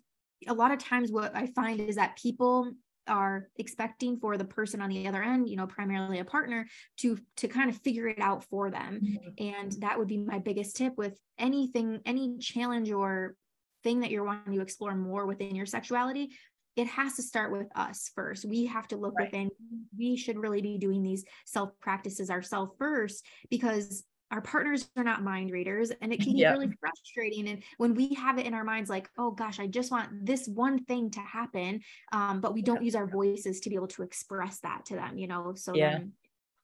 a 0.48 0.54
lot 0.54 0.72
of 0.72 0.80
times 0.80 1.12
what 1.12 1.36
i 1.36 1.48
find 1.48 1.80
is 1.80 1.96
that 1.96 2.18
people 2.18 2.72
are 3.08 3.48
expecting 3.58 4.18
for 4.18 4.38
the 4.38 4.46
person 4.46 4.82
on 4.82 4.90
the 4.90 5.08
other 5.08 5.24
end 5.24 5.48
you 5.50 5.56
know 5.56 5.68
primarily 5.68 6.20
a 6.20 6.26
partner 6.26 6.68
to 6.98 7.18
to 7.38 7.48
kind 7.48 7.70
of 7.70 7.78
figure 7.78 8.08
it 8.08 8.20
out 8.20 8.44
for 8.46 8.70
them 8.70 9.02
mm-hmm. 9.04 9.58
and 9.58 9.74
that 9.80 9.98
would 9.98 10.08
be 10.08 10.18
my 10.18 10.40
biggest 10.40 10.76
tip 10.76 10.98
with 10.98 11.20
anything 11.38 12.00
any 12.06 12.38
challenge 12.38 12.92
or 12.92 13.36
thing 13.84 14.00
that 14.00 14.12
you're 14.12 14.24
wanting 14.24 14.54
to 14.54 14.62
explore 14.62 14.96
more 14.96 15.26
within 15.26 15.56
your 15.56 15.66
sexuality 15.66 16.32
it 16.76 16.88
has 16.88 17.16
to 17.16 17.24
start 17.24 17.52
with 17.52 17.68
us 17.76 18.12
first. 18.16 18.44
We 18.46 18.66
have 18.66 18.88
to 18.90 18.98
look 18.98 19.14
right. 19.18 19.32
within. 19.32 19.50
We 19.98 20.18
should 20.18 20.38
really 20.38 20.62
be 20.62 20.78
doing 20.78 21.04
these 21.04 21.24
self 21.46 21.72
practices 21.80 22.30
ourselves 22.30 22.74
first 22.78 23.26
because 23.50 24.04
our 24.36 24.42
partners 24.42 24.90
are 24.98 25.04
not 25.04 25.24
mind 25.24 25.50
readers 25.50 25.94
and 26.02 26.12
it 26.12 26.20
can 26.20 26.34
be 26.34 26.44
really 26.44 26.70
frustrating 26.82 27.48
and 27.48 27.64
when 27.78 27.96
we 27.96 28.14
have 28.16 28.38
it 28.38 28.46
in 28.46 28.54
our 28.54 28.66
minds 28.66 28.90
like 28.90 29.10
oh 29.18 29.32
gosh 29.32 29.62
i 29.62 29.66
just 29.66 29.92
want 29.92 30.10
this 30.26 30.46
one 30.50 30.84
thing 30.84 31.10
to 31.10 31.22
happen 31.22 31.80
um, 32.12 32.42
but 32.42 32.54
we 32.54 32.62
don't 32.62 32.84
use 32.84 32.96
our 32.96 33.08
voices 33.08 33.62
to 33.62 33.70
be 33.70 33.76
able 33.76 33.88
to 33.88 34.04
express 34.04 34.60
that 34.60 34.84
to 34.86 34.94
them 34.94 35.18
you 35.18 35.26
know 35.26 35.54
so 35.56 35.74
yeah. 35.74 35.92
then 35.92 36.12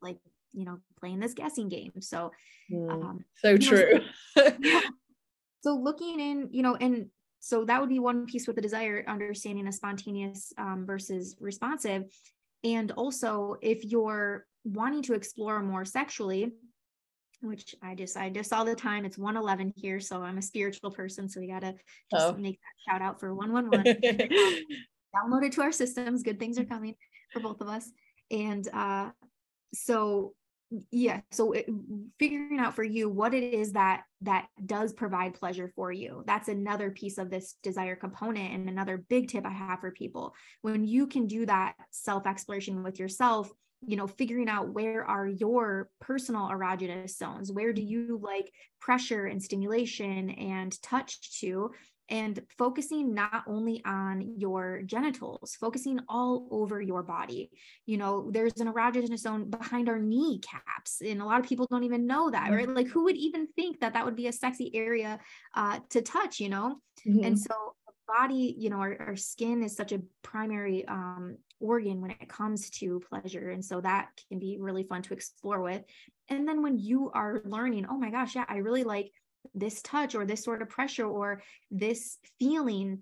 like 0.02 0.18
you 0.52 0.66
know 0.66 0.80
playing 1.00 1.18
this 1.18 1.34
guessing 1.34 1.70
game 1.70 1.94
so 2.02 2.30
mm, 2.70 2.92
um, 2.92 3.24
so 3.36 3.56
true 3.56 4.02
know, 4.36 4.50
so, 4.50 4.52
so 5.62 5.74
looking 5.74 6.20
in 6.20 6.50
you 6.52 6.64
know 6.64 6.76
and 6.76 7.06
so 7.40 7.64
that 7.64 7.80
would 7.80 7.90
be 7.90 8.00
one 8.00 8.26
piece 8.26 8.48
with 8.48 8.58
the 8.58 8.62
desire 8.62 9.06
understanding 9.08 9.66
a 9.68 9.72
spontaneous 9.72 10.52
um, 10.58 10.84
versus 10.86 11.38
responsive 11.40 12.04
and 12.66 12.92
also 12.92 13.56
if 13.62 13.86
you're 13.86 14.46
wanting 14.66 15.02
to 15.02 15.14
explore 15.14 15.64
more 15.64 15.86
sexually 15.86 16.52
which 17.42 17.76
I 17.82 17.96
just 17.96 18.18
I 18.18 18.30
just 18.30 18.54
all 18.54 18.66
the 18.66 18.76
time. 18.76 19.06
It's 19.06 19.18
111 19.18 19.74
here, 19.76 20.00
so 20.00 20.22
I'm 20.22 20.38
a 20.38 20.42
spiritual 20.42 20.92
person, 20.92 21.28
so 21.28 21.40
we 21.40 21.48
gotta 21.48 21.74
just 22.12 22.28
oh. 22.28 22.34
make 22.34 22.60
that 22.60 22.92
shout 22.92 23.02
out 23.02 23.20
for 23.20 23.34
111. 23.34 24.02
download 25.16 25.44
it 25.44 25.52
to 25.54 25.62
our 25.62 25.72
systems. 25.72 26.24
Good 26.24 26.40
things 26.40 26.58
are 26.58 26.66
coming 26.66 26.96
for 27.34 27.42
both 27.42 27.62
of 27.62 27.68
us. 27.68 27.90
And 28.30 28.68
uh, 28.74 29.10
so 29.74 30.34
yeah 30.90 31.20
so 31.32 31.52
it, 31.52 31.66
figuring 32.18 32.60
out 32.60 32.76
for 32.76 32.84
you 32.84 33.10
what 33.10 33.34
it 33.34 33.44
is 33.44 33.74
that 33.74 34.04
that 34.22 34.48
does 34.66 34.94
provide 34.94 35.34
pleasure 35.34 35.72
for 35.76 35.92
you 35.92 36.24
that's 36.26 36.48
another 36.48 36.92
piece 36.92 37.18
of 37.18 37.30
this 37.30 37.56
desire 37.62 37.96
component 37.96 38.54
and 38.54 38.70
another 38.70 39.04
big 39.10 39.28
tip 39.28 39.46
i 39.46 39.52
have 39.52 39.82
for 39.82 39.92
people 39.92 40.34
when 40.62 40.86
you 40.86 41.08
can 41.08 41.28
do 41.28 41.46
that 41.46 41.76
self 41.92 42.26
exploration 42.26 42.84
with 42.84 43.00
yourself 43.00 43.52
you 43.86 43.98
know 43.98 44.08
figuring 44.08 44.50
out 44.50 44.70
where 44.70 45.04
are 45.04 45.28
your 45.28 45.90
personal 46.00 46.50
erogenous 46.50 47.18
zones 47.18 47.52
where 47.52 47.74
do 47.74 47.82
you 47.82 48.20
like 48.22 48.52
pressure 48.80 49.26
and 49.26 49.42
stimulation 49.42 50.30
and 50.32 50.82
touch 50.82 51.40
to 51.40 51.72
and 52.12 52.42
focusing 52.58 53.14
not 53.14 53.44
only 53.48 53.82
on 53.86 54.36
your 54.38 54.82
genitals, 54.86 55.56
focusing 55.60 55.98
all 56.10 56.46
over 56.52 56.82
your 56.82 57.02
body. 57.02 57.50
You 57.86 57.98
know, 57.98 58.30
there's 58.32 58.60
an 58.60 58.68
erogenous 58.68 59.20
zone 59.20 59.50
behind 59.50 59.88
our 59.88 59.98
kneecaps, 59.98 61.02
and 61.04 61.22
a 61.22 61.26
lot 61.26 61.40
of 61.40 61.48
people 61.48 61.68
don't 61.72 61.86
even 61.86 62.06
know 62.06 62.30
that, 62.30 62.52
right? 62.52 62.68
Like, 62.68 62.88
who 62.88 63.06
would 63.06 63.16
even 63.16 63.48
think 63.56 63.80
that 63.80 63.94
that 63.94 64.04
would 64.04 64.18
be 64.18 64.28
a 64.28 64.34
sexy 64.34 64.76
area 64.76 65.20
uh, 65.56 65.80
to 65.92 66.02
touch, 66.02 66.42
you 66.42 66.50
know? 66.50 66.76
Mm-hmm. 67.08 67.24
And 67.24 67.40
so, 67.40 67.56
body, 68.08 68.56
you 68.58 68.70
know, 68.70 68.80
our, 68.80 68.98
our 69.00 69.16
skin 69.16 69.64
is 69.64 69.78
such 69.78 69.94
a 69.94 70.02
primary 70.22 70.86
um, 70.90 71.38
organ 71.62 72.02
when 72.02 72.12
it 72.12 72.30
comes 72.30 72.70
to 72.72 73.02
pleasure. 73.10 73.52
And 73.52 73.64
so 73.64 73.82
that 73.82 74.10
can 74.30 74.40
be 74.40 74.58
really 74.60 74.84
fun 74.84 75.02
to 75.04 75.14
explore 75.14 75.62
with. 75.62 75.84
And 76.30 76.48
then 76.48 76.62
when 76.62 76.78
you 76.78 77.12
are 77.14 77.42
learning, 77.46 77.86
oh 77.90 77.98
my 77.98 78.10
gosh, 78.10 78.36
yeah, 78.36 78.46
I 78.48 78.58
really 78.58 78.84
like 78.84 79.12
this 79.54 79.82
touch 79.82 80.16
or 80.16 80.26
this 80.26 80.44
sort 80.44 80.62
of 80.62 80.70
pressure 80.70 81.06
or 81.06 81.42
this 81.70 82.18
feeling 82.40 83.02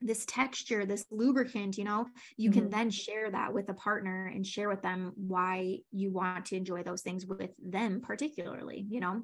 this 0.00 0.26
texture 0.26 0.84
this 0.84 1.06
lubricant 1.10 1.78
you 1.78 1.84
know 1.84 2.06
you 2.36 2.50
mm-hmm. 2.50 2.60
can 2.60 2.70
then 2.70 2.90
share 2.90 3.30
that 3.30 3.52
with 3.52 3.68
a 3.70 3.74
partner 3.74 4.26
and 4.26 4.46
share 4.46 4.68
with 4.68 4.82
them 4.82 5.12
why 5.16 5.78
you 5.92 6.10
want 6.10 6.44
to 6.44 6.56
enjoy 6.56 6.82
those 6.82 7.00
things 7.00 7.24
with 7.24 7.50
them 7.58 8.00
particularly 8.02 8.84
you 8.90 9.00
know 9.00 9.22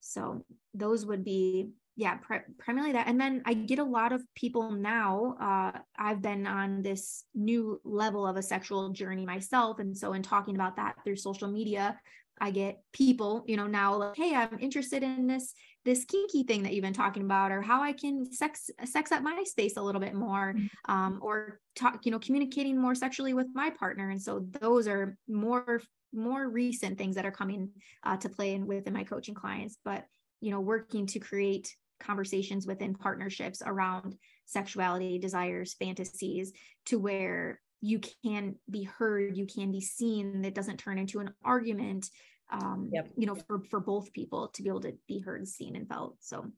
so 0.00 0.44
those 0.72 1.04
would 1.04 1.24
be 1.24 1.70
yeah 1.98 2.14
pri- 2.14 2.44
primarily 2.58 2.92
that 2.92 3.08
and 3.08 3.20
then 3.20 3.42
i 3.44 3.52
get 3.52 3.80
a 3.80 3.84
lot 3.84 4.12
of 4.12 4.22
people 4.34 4.70
now 4.70 5.34
uh, 5.40 5.78
i've 5.98 6.22
been 6.22 6.46
on 6.46 6.80
this 6.80 7.24
new 7.34 7.80
level 7.84 8.26
of 8.26 8.36
a 8.36 8.42
sexual 8.42 8.90
journey 8.90 9.26
myself 9.26 9.80
and 9.80 9.96
so 9.96 10.12
in 10.12 10.22
talking 10.22 10.54
about 10.54 10.76
that 10.76 10.94
through 11.04 11.16
social 11.16 11.48
media 11.48 11.98
I 12.40 12.50
get 12.50 12.82
people, 12.92 13.44
you 13.46 13.56
know, 13.56 13.66
now 13.66 13.96
like, 13.96 14.16
hey, 14.16 14.34
I'm 14.34 14.58
interested 14.60 15.02
in 15.02 15.26
this 15.26 15.54
this 15.84 16.04
kinky 16.04 16.42
thing 16.42 16.62
that 16.62 16.74
you've 16.74 16.82
been 16.82 16.92
talking 16.92 17.22
about, 17.22 17.50
or 17.50 17.62
how 17.62 17.82
I 17.82 17.92
can 17.92 18.30
sex 18.30 18.70
sex 18.84 19.12
up 19.12 19.22
my 19.22 19.42
space 19.44 19.76
a 19.76 19.82
little 19.82 20.00
bit 20.00 20.14
more, 20.14 20.54
mm-hmm. 20.54 20.92
um, 20.92 21.18
or 21.22 21.60
talk, 21.74 22.04
you 22.04 22.12
know, 22.12 22.18
communicating 22.18 22.80
more 22.80 22.94
sexually 22.94 23.34
with 23.34 23.48
my 23.54 23.70
partner. 23.70 24.10
And 24.10 24.20
so 24.20 24.46
those 24.60 24.86
are 24.86 25.16
more 25.26 25.80
more 26.12 26.48
recent 26.48 26.96
things 26.96 27.16
that 27.16 27.26
are 27.26 27.32
coming 27.32 27.70
uh, 28.04 28.16
to 28.18 28.28
play 28.28 28.54
in 28.54 28.66
within 28.66 28.94
my 28.94 29.04
coaching 29.04 29.34
clients. 29.34 29.78
But 29.84 30.04
you 30.40 30.50
know, 30.50 30.60
working 30.60 31.06
to 31.06 31.18
create 31.18 31.74
conversations 32.00 32.66
within 32.66 32.94
partnerships 32.94 33.62
around 33.64 34.16
sexuality, 34.46 35.18
desires, 35.18 35.74
fantasies, 35.74 36.52
to 36.86 36.98
where 36.98 37.60
you 37.80 38.00
can 38.24 38.56
be 38.68 38.82
heard 38.82 39.36
you 39.36 39.46
can 39.46 39.70
be 39.70 39.80
seen 39.80 40.42
that 40.42 40.54
doesn't 40.54 40.78
turn 40.78 40.98
into 40.98 41.20
an 41.20 41.30
argument 41.44 42.10
um 42.50 42.90
yep. 42.92 43.08
you 43.16 43.24
know 43.24 43.36
for 43.46 43.60
for 43.70 43.78
both 43.78 44.12
people 44.12 44.48
to 44.48 44.62
be 44.62 44.68
able 44.68 44.80
to 44.80 44.94
be 45.06 45.20
heard 45.20 45.46
seen 45.46 45.76
and 45.76 45.88
felt. 45.88 46.16
So. 46.20 46.50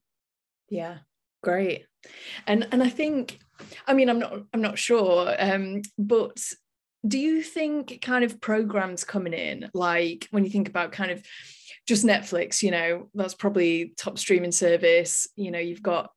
Yeah 0.68 0.98
great. 1.42 1.86
And 2.46 2.66
and 2.72 2.82
i 2.82 2.88
think 2.88 3.38
i 3.86 3.94
mean 3.94 4.08
i'm 4.08 4.18
not 4.18 4.42
i'm 4.52 4.60
not 4.60 4.78
sure 4.78 5.34
um 5.38 5.82
but 5.98 6.38
do 7.06 7.18
you 7.18 7.42
think 7.42 8.00
kind 8.02 8.24
of 8.24 8.40
programs 8.40 9.04
coming 9.04 9.32
in 9.32 9.70
like 9.74 10.28
when 10.30 10.44
you 10.44 10.50
think 10.50 10.68
about 10.68 10.92
kind 10.92 11.10
of 11.10 11.22
just 11.90 12.06
netflix 12.06 12.62
you 12.62 12.70
know 12.70 13.08
that's 13.14 13.34
probably 13.34 13.92
top 13.96 14.16
streaming 14.16 14.52
service. 14.52 15.26
You 15.34 15.50
know 15.50 15.58
you've 15.58 15.82
got 15.82 16.12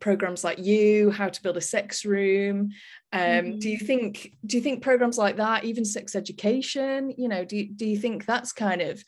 programs 0.00 0.42
like 0.42 0.58
you 0.58 1.12
how 1.12 1.28
to 1.28 1.42
build 1.44 1.56
a 1.56 1.60
sex 1.60 2.04
room. 2.04 2.70
Um, 3.12 3.20
mm-hmm. 3.20 3.58
do 3.60 3.70
you 3.70 3.78
think 3.78 4.32
do 4.44 4.56
you 4.56 4.62
think 4.62 4.82
programs 4.82 5.16
like 5.16 5.36
that 5.36 5.64
even 5.64 5.84
sex 5.84 6.16
education 6.16 7.14
you 7.16 7.28
know 7.28 7.44
do 7.44 7.56
you, 7.56 7.72
do 7.72 7.86
you 7.86 7.96
think 7.96 8.24
that's 8.24 8.52
kind 8.52 8.80
of 8.80 9.04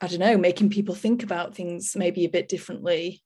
i 0.00 0.08
don't 0.08 0.18
know 0.18 0.36
making 0.36 0.70
people 0.70 0.94
think 0.94 1.22
about 1.22 1.54
things 1.54 1.94
maybe 1.94 2.24
a 2.24 2.28
bit 2.28 2.48
differently? 2.48 3.22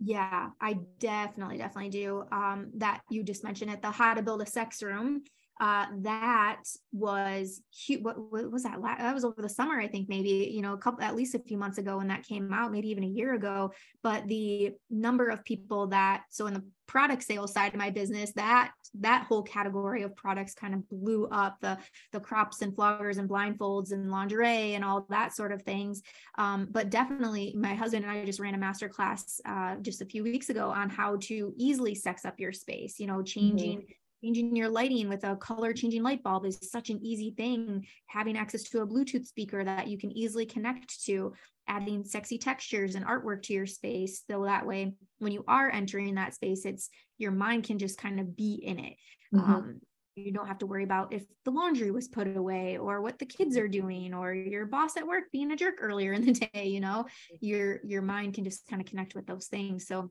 Yeah 0.00 0.48
i 0.58 0.78
definitely 1.00 1.58
definitely 1.58 1.90
do. 1.90 2.24
Um, 2.32 2.70
that 2.78 3.02
you 3.10 3.22
just 3.22 3.44
mentioned 3.44 3.70
it 3.70 3.82
the 3.82 3.90
how 3.90 4.14
to 4.14 4.22
build 4.22 4.40
a 4.40 4.46
sex 4.46 4.82
room 4.82 5.22
uh, 5.58 5.86
that 6.00 6.62
was 6.92 7.62
huge. 7.72 8.02
What, 8.02 8.18
what, 8.30 8.50
was 8.50 8.64
that? 8.64 8.78
That 8.82 9.14
was 9.14 9.24
over 9.24 9.40
the 9.40 9.48
summer, 9.48 9.80
I 9.80 9.88
think, 9.88 10.08
maybe, 10.08 10.50
you 10.52 10.60
know, 10.60 10.74
a 10.74 10.78
couple, 10.78 11.02
at 11.02 11.16
least 11.16 11.34
a 11.34 11.38
few 11.38 11.56
months 11.56 11.78
ago 11.78 11.96
when 11.96 12.08
that 12.08 12.24
came 12.24 12.52
out, 12.52 12.72
maybe 12.72 12.90
even 12.90 13.04
a 13.04 13.08
year 13.08 13.34
ago. 13.34 13.72
But 14.02 14.28
the 14.28 14.72
number 14.90 15.28
of 15.28 15.44
people 15.44 15.86
that, 15.88 16.24
so 16.28 16.46
in 16.46 16.54
the 16.54 16.64
product 16.86 17.22
sales 17.22 17.54
side 17.54 17.72
of 17.72 17.78
my 17.78 17.88
business, 17.88 18.32
that, 18.32 18.72
that 19.00 19.24
whole 19.24 19.42
category 19.42 20.02
of 20.02 20.14
products 20.14 20.52
kind 20.52 20.74
of 20.74 20.86
blew 20.90 21.26
up 21.28 21.56
the, 21.60 21.78
the 22.12 22.20
crops 22.20 22.60
and 22.60 22.74
floggers 22.74 23.16
and 23.16 23.28
blindfolds 23.28 23.92
and 23.92 24.10
lingerie 24.10 24.74
and 24.74 24.84
all 24.84 25.06
that 25.08 25.34
sort 25.34 25.52
of 25.52 25.62
things. 25.62 26.02
Um, 26.36 26.68
but 26.70 26.90
definitely 26.90 27.54
my 27.58 27.74
husband 27.74 28.04
and 28.04 28.12
I 28.12 28.26
just 28.26 28.40
ran 28.40 28.54
a 28.54 28.58
master 28.58 28.90
class 28.90 29.40
uh, 29.46 29.76
just 29.76 30.02
a 30.02 30.06
few 30.06 30.22
weeks 30.22 30.50
ago 30.50 30.68
on 30.68 30.90
how 30.90 31.16
to 31.22 31.54
easily 31.56 31.94
sex 31.94 32.26
up 32.26 32.38
your 32.38 32.52
space, 32.52 33.00
you 33.00 33.06
know, 33.06 33.22
changing 33.22 33.78
mm-hmm 33.78 33.92
changing 34.26 34.56
your 34.56 34.68
lighting 34.68 35.08
with 35.08 35.22
a 35.24 35.36
color 35.36 35.72
changing 35.72 36.02
light 36.02 36.22
bulb 36.22 36.44
is 36.46 36.58
such 36.70 36.90
an 36.90 36.98
easy 37.00 37.30
thing. 37.36 37.86
Having 38.08 38.36
access 38.36 38.64
to 38.64 38.82
a 38.82 38.86
Bluetooth 38.86 39.26
speaker 39.26 39.62
that 39.62 39.86
you 39.86 39.98
can 39.98 40.10
easily 40.10 40.46
connect 40.46 41.04
to, 41.04 41.32
adding 41.68 42.04
sexy 42.04 42.36
textures 42.36 42.96
and 42.96 43.06
artwork 43.06 43.42
to 43.42 43.52
your 43.52 43.66
space. 43.66 44.24
So 44.28 44.44
that 44.44 44.66
way, 44.66 44.94
when 45.18 45.32
you 45.32 45.44
are 45.46 45.70
entering 45.70 46.16
that 46.16 46.34
space, 46.34 46.64
it's 46.64 46.90
your 47.18 47.30
mind 47.30 47.64
can 47.64 47.78
just 47.78 47.98
kind 47.98 48.18
of 48.18 48.36
be 48.36 48.54
in 48.54 48.80
it. 48.80 48.94
Mm-hmm. 49.32 49.52
Um, 49.52 49.80
you 50.16 50.32
don't 50.32 50.48
have 50.48 50.58
to 50.58 50.66
worry 50.66 50.82
about 50.82 51.12
if 51.12 51.24
the 51.44 51.50
laundry 51.50 51.90
was 51.90 52.08
put 52.08 52.36
away 52.36 52.78
or 52.78 53.02
what 53.02 53.18
the 53.18 53.26
kids 53.26 53.56
are 53.56 53.68
doing 53.68 54.12
or 54.12 54.34
your 54.34 54.66
boss 54.66 54.96
at 54.96 55.06
work 55.06 55.24
being 55.30 55.52
a 55.52 55.56
jerk 55.56 55.74
earlier 55.78 56.14
in 56.14 56.24
the 56.24 56.32
day 56.54 56.68
you 56.68 56.80
know 56.80 57.04
your 57.40 57.80
your 57.84 58.00
mind 58.00 58.32
can 58.32 58.42
just 58.42 58.66
kind 58.66 58.80
of 58.80 58.88
connect 58.88 59.14
with 59.14 59.26
those 59.26 59.46
things 59.48 59.86
so 59.86 60.10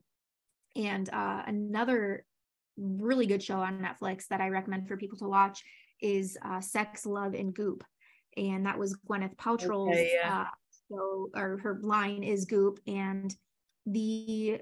and 0.76 1.08
uh, 1.12 1.42
another 1.46 2.24
really 2.76 3.26
good 3.26 3.42
show 3.42 3.56
on 3.56 3.80
Netflix 3.80 4.26
that 4.28 4.40
I 4.40 4.48
recommend 4.48 4.88
for 4.88 4.96
people 4.96 5.18
to 5.18 5.28
watch 5.28 5.62
is 6.00 6.36
uh, 6.44 6.60
Sex, 6.60 7.06
Love, 7.06 7.34
and 7.34 7.54
Goop. 7.54 7.84
And 8.36 8.66
that 8.66 8.78
was 8.78 8.98
Gwyneth 9.08 9.36
Paltrow's 9.36 9.92
okay, 9.92 10.12
yeah. 10.14 10.42
uh, 10.42 10.46
show, 10.90 11.30
or 11.34 11.58
her 11.58 11.80
line 11.82 12.22
is 12.22 12.44
Goop. 12.44 12.78
And 12.86 13.34
the 13.86 14.60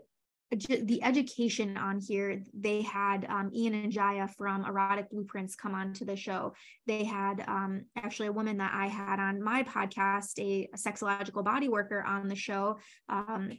the 0.50 1.02
education 1.02 1.76
on 1.76 1.98
here, 1.98 2.40
they 2.52 2.82
had 2.82 3.26
um, 3.28 3.50
Ian 3.52 3.74
and 3.74 3.92
Jaiya 3.92 4.30
from 4.36 4.64
Erotic 4.64 5.10
Blueprints 5.10 5.56
come 5.56 5.74
on 5.74 5.92
to 5.94 6.04
the 6.04 6.14
show. 6.14 6.54
They 6.86 7.02
had 7.02 7.44
um, 7.48 7.86
actually 7.96 8.28
a 8.28 8.32
woman 8.32 8.58
that 8.58 8.72
I 8.72 8.86
had 8.86 9.18
on 9.18 9.42
my 9.42 9.64
podcast, 9.64 10.38
a, 10.38 10.68
a 10.72 10.76
sexological 10.76 11.44
body 11.44 11.68
worker 11.68 12.04
on 12.06 12.28
the 12.28 12.36
show. 12.36 12.78
Um, 13.08 13.50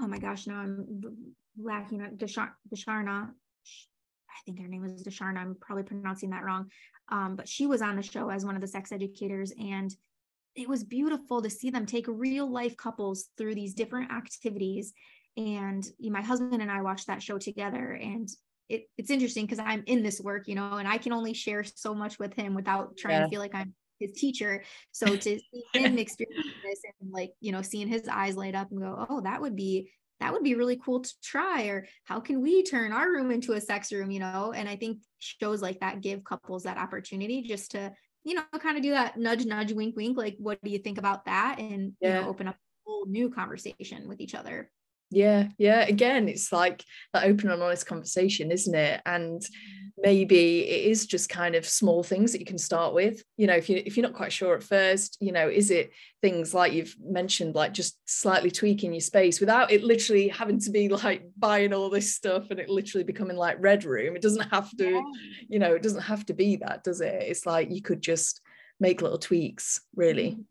oh 0.00 0.08
my 0.08 0.18
gosh, 0.18 0.48
now 0.48 0.56
I'm 0.56 1.02
lacking 1.56 2.00
Desharna. 2.18 3.28
I 4.34 4.40
think 4.44 4.60
her 4.60 4.68
name 4.68 4.82
was 4.82 5.02
Desharna. 5.02 5.38
I'm 5.38 5.56
probably 5.60 5.84
pronouncing 5.84 6.30
that 6.30 6.44
wrong. 6.44 6.70
Um, 7.08 7.36
but 7.36 7.48
she 7.48 7.66
was 7.66 7.82
on 7.82 7.96
the 7.96 8.02
show 8.02 8.30
as 8.30 8.44
one 8.44 8.56
of 8.56 8.60
the 8.60 8.68
sex 8.68 8.92
educators. 8.92 9.52
And 9.58 9.94
it 10.54 10.68
was 10.68 10.84
beautiful 10.84 11.42
to 11.42 11.50
see 11.50 11.70
them 11.70 11.86
take 11.86 12.06
real 12.08 12.50
life 12.50 12.76
couples 12.76 13.28
through 13.36 13.54
these 13.54 13.74
different 13.74 14.12
activities. 14.12 14.92
And 15.36 15.84
my 16.00 16.22
husband 16.22 16.62
and 16.62 16.70
I 16.70 16.82
watched 16.82 17.06
that 17.08 17.22
show 17.22 17.38
together. 17.38 17.92
And 17.92 18.28
it, 18.68 18.84
it's 18.96 19.10
interesting 19.10 19.46
because 19.46 19.58
I'm 19.58 19.82
in 19.86 20.02
this 20.02 20.20
work, 20.20 20.48
you 20.48 20.54
know, 20.54 20.74
and 20.74 20.88
I 20.88 20.98
can 20.98 21.12
only 21.12 21.34
share 21.34 21.64
so 21.64 21.94
much 21.94 22.18
with 22.18 22.34
him 22.34 22.54
without 22.54 22.96
trying 22.96 23.18
yeah. 23.18 23.24
to 23.24 23.28
feel 23.28 23.40
like 23.40 23.54
I'm 23.54 23.74
his 24.00 24.12
teacher. 24.12 24.62
So 24.92 25.16
to 25.16 25.20
see 25.20 25.42
him 25.74 25.98
experience 25.98 26.46
this 26.64 26.80
and 27.00 27.10
like, 27.10 27.32
you 27.40 27.52
know, 27.52 27.62
seeing 27.62 27.88
his 27.88 28.08
eyes 28.08 28.36
light 28.36 28.54
up 28.54 28.70
and 28.70 28.80
go, 28.80 29.06
oh, 29.08 29.20
that 29.22 29.40
would 29.40 29.56
be 29.56 29.90
that 30.20 30.32
would 30.32 30.42
be 30.42 30.54
really 30.54 30.76
cool 30.76 31.00
to 31.00 31.12
try 31.22 31.64
or 31.64 31.86
how 32.04 32.20
can 32.20 32.40
we 32.40 32.62
turn 32.62 32.92
our 32.92 33.10
room 33.10 33.30
into 33.30 33.52
a 33.52 33.60
sex 33.60 33.92
room 33.92 34.10
you 34.10 34.20
know? 34.20 34.52
And 34.54 34.68
i 34.68 34.76
think 34.76 34.98
shows 35.18 35.62
like 35.62 35.80
that 35.80 36.00
give 36.00 36.24
couples 36.24 36.64
that 36.64 36.78
opportunity 36.78 37.42
just 37.42 37.72
to 37.72 37.92
you 38.24 38.34
know 38.34 38.42
kind 38.58 38.76
of 38.76 38.82
do 38.82 38.90
that 38.90 39.18
nudge 39.18 39.44
nudge 39.44 39.72
wink 39.72 39.96
wink 39.96 40.16
like 40.16 40.36
what 40.38 40.58
do 40.64 40.70
you 40.70 40.78
think 40.78 40.98
about 40.98 41.26
that? 41.26 41.58
And 41.58 41.92
yeah. 42.00 42.08
you 42.08 42.22
know 42.22 42.28
open 42.28 42.48
up 42.48 42.54
a 42.54 42.58
whole 42.90 43.06
new 43.06 43.30
conversation 43.30 44.08
with 44.08 44.20
each 44.20 44.34
other 44.34 44.70
yeah 45.14 45.48
yeah 45.58 45.86
again 45.86 46.28
it's 46.28 46.52
like 46.52 46.84
that 47.12 47.24
open 47.24 47.50
and 47.50 47.62
honest 47.62 47.86
conversation 47.86 48.50
isn't 48.50 48.74
it? 48.74 49.00
And 49.06 49.42
maybe 49.96 50.68
it 50.68 50.90
is 50.90 51.06
just 51.06 51.28
kind 51.28 51.54
of 51.54 51.66
small 51.66 52.02
things 52.02 52.32
that 52.32 52.40
you 52.40 52.44
can 52.44 52.58
start 52.58 52.94
with. 52.94 53.22
You 53.36 53.46
know 53.46 53.54
if 53.54 53.70
you 53.70 53.82
if 53.86 53.96
you're 53.96 54.06
not 54.06 54.16
quite 54.16 54.32
sure 54.32 54.54
at 54.56 54.62
first 54.62 55.16
you 55.20 55.32
know 55.32 55.48
is 55.48 55.70
it 55.70 55.92
things 56.20 56.52
like 56.52 56.72
you've 56.72 56.94
mentioned 57.00 57.54
like 57.54 57.72
just 57.72 57.98
slightly 58.06 58.50
tweaking 58.50 58.92
your 58.92 59.00
space 59.00 59.40
without 59.40 59.70
it 59.70 59.84
literally 59.84 60.28
having 60.28 60.58
to 60.60 60.70
be 60.70 60.88
like 60.88 61.22
buying 61.38 61.72
all 61.72 61.90
this 61.90 62.14
stuff 62.14 62.50
and 62.50 62.58
it 62.58 62.68
literally 62.68 63.04
becoming 63.04 63.36
like 63.36 63.56
red 63.60 63.84
room? 63.84 64.16
It 64.16 64.22
doesn't 64.22 64.48
have 64.50 64.70
to 64.78 64.90
yeah. 64.90 65.02
you 65.48 65.58
know 65.58 65.74
it 65.74 65.82
doesn't 65.82 66.02
have 66.02 66.26
to 66.26 66.34
be 66.34 66.56
that 66.56 66.82
does 66.82 67.00
it? 67.00 67.14
It's 67.14 67.46
like 67.46 67.70
you 67.70 67.82
could 67.82 68.02
just 68.02 68.40
make 68.80 69.02
little 69.02 69.18
tweaks 69.18 69.80
really. 69.94 70.30
Mm-hmm. 70.32 70.42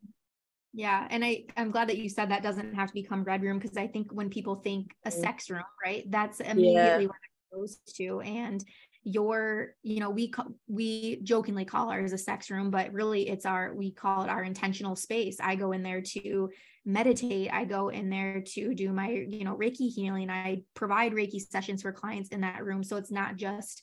Yeah 0.74 1.08
and 1.10 1.24
i 1.24 1.44
i'm 1.56 1.72
glad 1.72 1.88
that 1.88 1.98
you 1.98 2.10
said 2.10 2.30
that 2.30 2.44
doesn't 2.44 2.74
have 2.74 2.88
to 2.88 2.94
become 2.94 3.24
red 3.24 3.44
room 3.44 3.60
because 3.60 3.78
i 3.78 3.88
think 3.88 4.12
when 4.12 4.30
people 4.30 4.56
think 4.56 4.94
a 5.06 5.10
mm. 5.10 5.14
sex 5.14 5.50
room 5.50 5.64
right 5.86 6.10
that's 6.10 6.40
immediately 6.40 7.04
yeah. 7.04 7.08
what 7.08 7.16
it 7.16 7.56
goes 7.56 7.78
to 7.96 8.22
and 8.22 8.64
your 9.06 9.76
you 9.84 10.00
know 10.00 10.10
we 10.10 10.34
we 10.68 11.20
jokingly 11.24 11.66
call 11.66 11.90
ours 11.90 12.14
a 12.14 12.18
sex 12.18 12.50
room 12.50 12.72
but 12.72 12.92
really 12.94 13.28
it's 13.28 13.46
our 13.46 13.74
we 13.74 13.92
call 13.92 14.24
it 14.24 14.30
our 14.30 14.44
intentional 14.44 14.96
space 14.96 15.38
i 15.42 15.56
go 15.56 15.74
in 15.74 15.84
there 15.84 16.02
to 16.02 16.50
meditate 16.86 17.52
i 17.52 17.66
go 17.66 17.90
in 17.90 18.10
there 18.10 18.42
to 18.42 18.74
do 18.74 18.94
my 18.94 19.10
you 19.10 19.44
know 19.44 19.56
reiki 19.56 19.94
healing 19.94 20.30
i 20.30 20.62
provide 20.74 21.12
reiki 21.12 21.40
sessions 21.40 21.82
for 21.82 21.92
clients 21.92 22.30
in 22.30 22.42
that 22.42 22.64
room 22.64 22.82
so 22.82 22.96
it's 22.96 23.12
not 23.12 23.36
just 23.36 23.82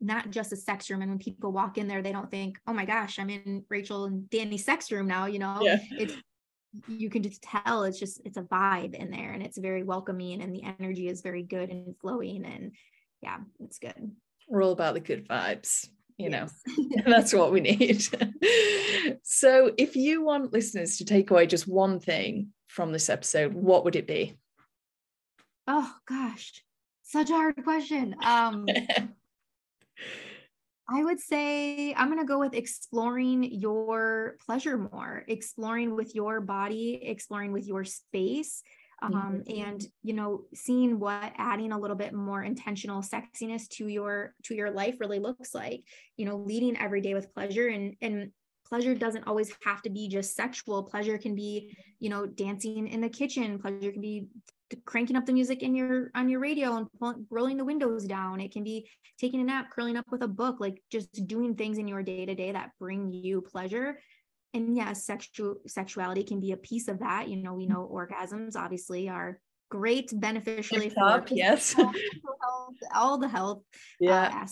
not 0.00 0.30
just 0.30 0.52
a 0.52 0.56
sex 0.56 0.88
room 0.88 1.02
and 1.02 1.10
when 1.10 1.18
people 1.18 1.52
walk 1.52 1.76
in 1.76 1.88
there 1.88 2.00
they 2.00 2.12
don't 2.12 2.30
think 2.30 2.56
oh 2.66 2.72
my 2.72 2.84
gosh 2.84 3.18
i'm 3.18 3.28
in 3.28 3.64
rachel 3.68 4.04
and 4.04 4.30
danny's 4.30 4.64
sex 4.64 4.92
room 4.92 5.06
now 5.06 5.26
you 5.26 5.40
know 5.40 5.58
yeah. 5.60 5.78
it's 5.92 6.14
you 6.86 7.10
can 7.10 7.22
just 7.22 7.42
tell 7.42 7.84
it's 7.84 7.98
just 7.98 8.20
it's 8.24 8.36
a 8.36 8.42
vibe 8.42 8.94
in 8.94 9.10
there 9.10 9.32
and 9.32 9.42
it's 9.42 9.58
very 9.58 9.82
welcoming 9.82 10.40
and 10.40 10.54
the 10.54 10.62
energy 10.62 11.08
is 11.08 11.22
very 11.22 11.42
good 11.42 11.70
and 11.70 11.96
flowing 12.00 12.44
and 12.44 12.72
yeah 13.22 13.38
it's 13.60 13.78
good. 13.78 14.12
We're 14.48 14.64
all 14.64 14.72
about 14.72 14.94
the 14.94 15.00
good 15.00 15.28
vibes 15.28 15.88
you 16.16 16.28
know 16.28 16.46
that's 17.06 17.32
what 17.32 17.52
we 17.52 17.60
need. 17.60 18.06
So 19.22 19.72
if 19.78 19.96
you 19.96 20.22
want 20.22 20.52
listeners 20.52 20.98
to 20.98 21.04
take 21.04 21.30
away 21.30 21.46
just 21.46 21.66
one 21.66 22.00
thing 22.00 22.48
from 22.68 22.92
this 22.92 23.08
episode 23.08 23.54
what 23.54 23.84
would 23.84 23.96
it 23.96 24.06
be? 24.06 24.36
Oh 25.66 25.90
gosh. 26.06 26.62
Such 27.02 27.30
a 27.30 27.34
hard 27.34 27.56
question. 27.64 28.14
Um 28.22 28.66
I 30.92 31.04
would 31.04 31.20
say 31.20 31.94
I'm 31.94 32.08
going 32.08 32.18
to 32.18 32.26
go 32.26 32.40
with 32.40 32.54
exploring 32.54 33.44
your 33.44 34.36
pleasure 34.44 34.76
more, 34.76 35.24
exploring 35.28 35.94
with 35.94 36.14
your 36.14 36.40
body, 36.40 37.00
exploring 37.04 37.52
with 37.52 37.66
your 37.66 37.84
space, 37.84 38.62
um, 39.02 39.12
mm-hmm. 39.12 39.60
and 39.60 39.86
you 40.02 40.12
know 40.12 40.44
seeing 40.54 40.98
what 40.98 41.32
adding 41.36 41.72
a 41.72 41.78
little 41.78 41.96
bit 41.96 42.12
more 42.12 42.42
intentional 42.42 43.02
sexiness 43.02 43.68
to 43.68 43.88
your 43.88 44.34
to 44.44 44.54
your 44.54 44.70
life 44.70 44.96
really 45.00 45.18
looks 45.18 45.54
like 45.54 45.84
you 46.16 46.26
know 46.26 46.36
leading 46.36 46.76
every 46.76 47.00
day 47.00 47.14
with 47.14 47.32
pleasure 47.32 47.68
and 47.68 47.96
and 48.02 48.30
pleasure 48.68 48.94
doesn't 48.94 49.26
always 49.26 49.52
have 49.64 49.82
to 49.82 49.90
be 49.90 50.08
just 50.08 50.36
sexual 50.36 50.82
pleasure 50.84 51.18
can 51.18 51.34
be 51.34 51.74
you 51.98 52.10
know 52.10 52.26
dancing 52.26 52.86
in 52.88 53.00
the 53.00 53.08
kitchen 53.08 53.58
pleasure 53.58 53.90
can 53.92 54.02
be 54.02 54.26
cranking 54.84 55.16
up 55.16 55.26
the 55.26 55.32
music 55.32 55.62
in 55.62 55.74
your 55.74 56.10
on 56.14 56.28
your 56.28 56.40
radio 56.40 56.76
and 56.76 57.26
rolling 57.30 57.56
the 57.56 57.64
windows 57.64 58.04
down. 58.04 58.40
It 58.40 58.52
can 58.52 58.64
be 58.64 58.88
taking 59.18 59.40
a 59.40 59.44
nap 59.44 59.70
curling 59.70 59.96
up 59.96 60.06
with 60.10 60.22
a 60.22 60.28
book 60.28 60.56
like 60.60 60.82
just 60.90 61.26
doing 61.26 61.54
things 61.54 61.78
in 61.78 61.88
your 61.88 62.02
day 62.02 62.26
to 62.26 62.34
day 62.34 62.52
that 62.52 62.70
bring 62.78 63.10
you 63.10 63.40
pleasure. 63.40 64.00
And 64.52 64.76
yes 64.76 65.04
sexual 65.04 65.56
sexuality 65.66 66.24
can 66.24 66.40
be 66.40 66.52
a 66.52 66.56
piece 66.56 66.88
of 66.88 67.00
that. 67.00 67.28
You 67.28 67.36
know 67.36 67.54
we 67.54 67.66
know 67.66 67.88
orgasms 67.92 68.56
obviously 68.56 69.08
are 69.08 69.40
great 69.70 70.10
beneficially 70.12 70.90
for 70.90 71.24
yes. 71.30 71.72
health, 71.74 71.94
all 72.94 73.18
the 73.18 73.28
health 73.28 73.62
uh, 74.02 74.04
yeah. 74.04 74.42
uh, 74.42 74.46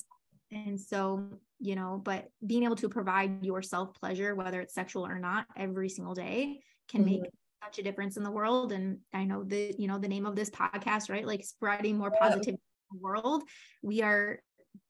and 0.52 0.80
so 0.80 1.28
you 1.58 1.74
know 1.74 2.00
but 2.02 2.28
being 2.46 2.62
able 2.62 2.76
to 2.76 2.88
provide 2.88 3.44
yourself 3.44 3.92
pleasure 4.00 4.34
whether 4.34 4.60
it's 4.60 4.74
sexual 4.74 5.04
or 5.04 5.18
not 5.18 5.44
every 5.56 5.88
single 5.88 6.14
day 6.14 6.60
can 6.88 7.00
mm-hmm. 7.00 7.22
make 7.22 7.30
such 7.62 7.78
a 7.78 7.82
difference 7.82 8.16
in 8.16 8.22
the 8.22 8.30
world. 8.30 8.72
And 8.72 8.98
i 9.12 9.24
know 9.24 9.44
the 9.44 9.74
you 9.78 9.88
know 9.88 9.98
the 9.98 10.08
name 10.08 10.26
of 10.26 10.36
this 10.36 10.50
podcast 10.50 11.10
right? 11.10 11.26
Like 11.26 11.44
spreading 11.44 11.98
more 11.98 12.10
positivity 12.10 12.52
in 12.52 12.98
the 12.98 13.02
world. 13.02 13.42
We 13.82 14.02
are 14.02 14.40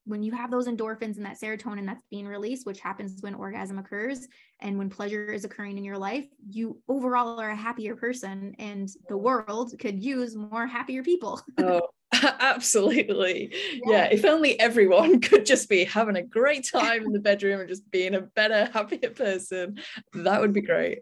when 0.05 0.23
you 0.23 0.33
have 0.33 0.51
those 0.51 0.67
endorphins 0.67 1.19
and 1.19 1.27
that 1.27 1.39
serotonin 1.39 1.85
that's 1.85 2.03
being 2.11 2.27
released, 2.27 2.65
which 2.65 2.81
happens 2.81 3.21
when 3.21 3.35
orgasm 3.35 3.79
occurs 3.79 4.27
and 4.61 4.79
when 4.79 4.89
pleasure 4.89 5.33
is 5.33 5.45
occurring 5.45 5.77
in 5.77 5.85
your 5.85 5.99
life, 5.99 6.27
you 6.49 6.81
overall 6.89 7.39
are 7.39 7.51
a 7.51 7.57
happier 7.57 7.95
person 7.95 8.55
and 8.59 8.89
the 9.09 9.17
world 9.17 9.75
could 9.79 10.03
use 10.03 10.35
more 10.35 10.67
happier 10.67 11.03
people. 11.03 11.43
oh, 11.59 11.83
absolutely. 12.41 13.53
Yeah. 13.85 13.91
yeah. 13.91 14.09
If 14.11 14.25
only 14.25 14.59
everyone 14.59 15.21
could 15.23 15.47
just 15.47 15.69
be 15.69 15.85
having 15.85 16.17
a 16.17 16.23
great 16.23 16.69
time 16.71 17.05
in 17.05 17.13
the 17.13 17.21
bedroom 17.21 17.61
and 17.61 17.69
just 17.69 17.91
being 17.91 18.15
a 18.15 18.21
better, 18.21 18.65
happier 18.73 19.11
person, 19.11 19.79
that 20.15 20.41
would 20.41 20.53
be 20.53 20.63
great. 20.63 20.99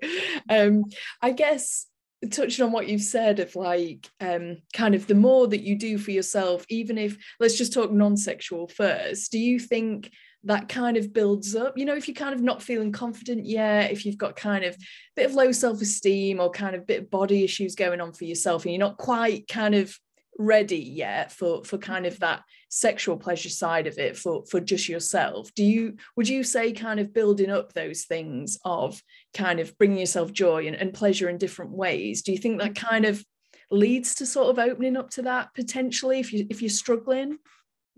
Um, 0.49 0.85
I 1.23 1.33
guess 1.33 1.87
touching 2.31 2.65
on 2.65 2.73
what 2.73 2.89
you've 2.89 3.03
said 3.03 3.41
of 3.41 3.55
like 3.55 4.11
um 4.21 4.57
kind 4.73 4.95
of 4.95 5.07
the 5.07 5.15
more 5.15 5.47
that 5.47 5.61
you 5.61 5.79
do 5.79 5.99
for 5.99 6.13
yourself 6.13 6.65
even 6.71 6.97
if 6.97 7.17
let's 7.39 7.59
just 7.59 7.75
talk 7.75 7.93
non-sexual 7.93 8.67
first 8.69 9.31
do 9.31 9.39
you 9.39 9.59
think 9.59 10.11
that 10.43 10.67
kind 10.67 10.97
of 10.97 11.13
builds 11.13 11.55
up 11.55 11.77
you 11.77 11.85
know 11.85 11.95
if 11.95 12.09
you're 12.09 12.15
kind 12.15 12.35
of 12.35 12.41
not 12.41 12.63
feeling 12.63 12.91
confident 12.91 13.45
yet 13.45 13.91
if 13.91 14.07
you've 14.07 14.17
got 14.17 14.35
kind 14.35 14.65
of 14.65 14.75
a 14.75 14.79
bit 15.15 15.27
of 15.27 15.35
low 15.35 15.53
self-esteem 15.53 16.41
or 16.41 16.51
kind 16.51 16.75
of 16.75 16.87
bit 16.87 17.03
of 17.03 17.11
body 17.11 17.45
issues 17.45 17.75
going 17.75 18.01
on 18.01 18.15
for 18.15 18.25
yourself 18.25 18.65
and 18.65 18.73
you're 18.73 18.81
not 18.81 18.97
quite 18.97 19.47
kind 19.47 19.75
of 19.75 19.97
ready 20.39 20.79
yet 20.79 21.33
for 21.33 21.65
for 21.65 21.79
kind 21.79 22.07
of 22.07 22.19
that 22.21 22.43
sexual 22.69 23.17
pleasure 23.17 23.49
side 23.49 23.87
of 23.87 23.99
it 23.99 24.17
for 24.17 24.45
for 24.51 24.61
just 24.61 24.89
yourself 24.89 25.53
do 25.55 25.65
you 25.65 25.97
would 26.17 26.29
you 26.29 26.43
say 26.43 26.73
kind 26.73 27.01
of 27.01 27.15
building 27.15 27.51
up 27.51 27.73
those 27.73 28.05
things 28.05 28.59
of 28.65 29.01
kind 29.33 29.61
of 29.61 29.77
bringing 29.79 29.99
yourself 29.99 30.33
joy 30.33 30.67
and, 30.67 30.77
and 30.77 30.93
pleasure 30.93 31.29
in 31.29 31.39
different 31.39 31.71
ways 31.71 32.23
do 32.23 32.33
you 32.33 32.39
think 32.39 32.61
that 32.61 32.75
kind 32.75 33.05
of 33.05 33.25
leads 33.71 34.15
to 34.15 34.27
sort 34.27 34.49
of 34.49 34.59
opening 34.59 34.97
up 34.97 35.11
to 35.11 35.23
that 35.23 35.49
potentially 35.55 36.21
if 36.21 36.33
you 36.33 36.47
if 36.51 36.61
you're 36.61 36.69
struggling 36.69 37.39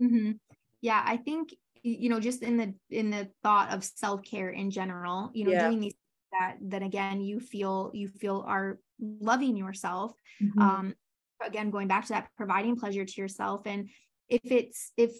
mm-hmm. 0.01 0.31
yeah 0.81 1.03
i 1.05 1.17
think 1.17 1.53
you 1.83 2.09
know 2.09 2.19
just 2.19 2.41
in 2.41 2.57
the 2.57 2.73
in 2.89 3.09
the 3.09 3.27
thought 3.43 3.71
of 3.71 3.83
self-care 3.83 4.49
in 4.49 4.71
general 4.71 5.29
you 5.33 5.45
know 5.45 5.51
yeah. 5.51 5.67
doing 5.67 5.79
these 5.79 5.93
that 6.31 6.57
then 6.61 6.83
again 6.83 7.21
you 7.21 7.39
feel 7.39 7.91
you 7.93 8.07
feel 8.07 8.43
are 8.47 8.79
loving 8.99 9.55
yourself 9.55 10.13
mm-hmm. 10.41 10.61
um 10.61 10.93
again 11.45 11.69
going 11.69 11.87
back 11.87 12.05
to 12.05 12.13
that 12.13 12.29
providing 12.37 12.75
pleasure 12.75 13.05
to 13.05 13.21
yourself 13.21 13.61
and 13.65 13.89
if 14.27 14.41
it's 14.51 14.91
if 14.97 15.11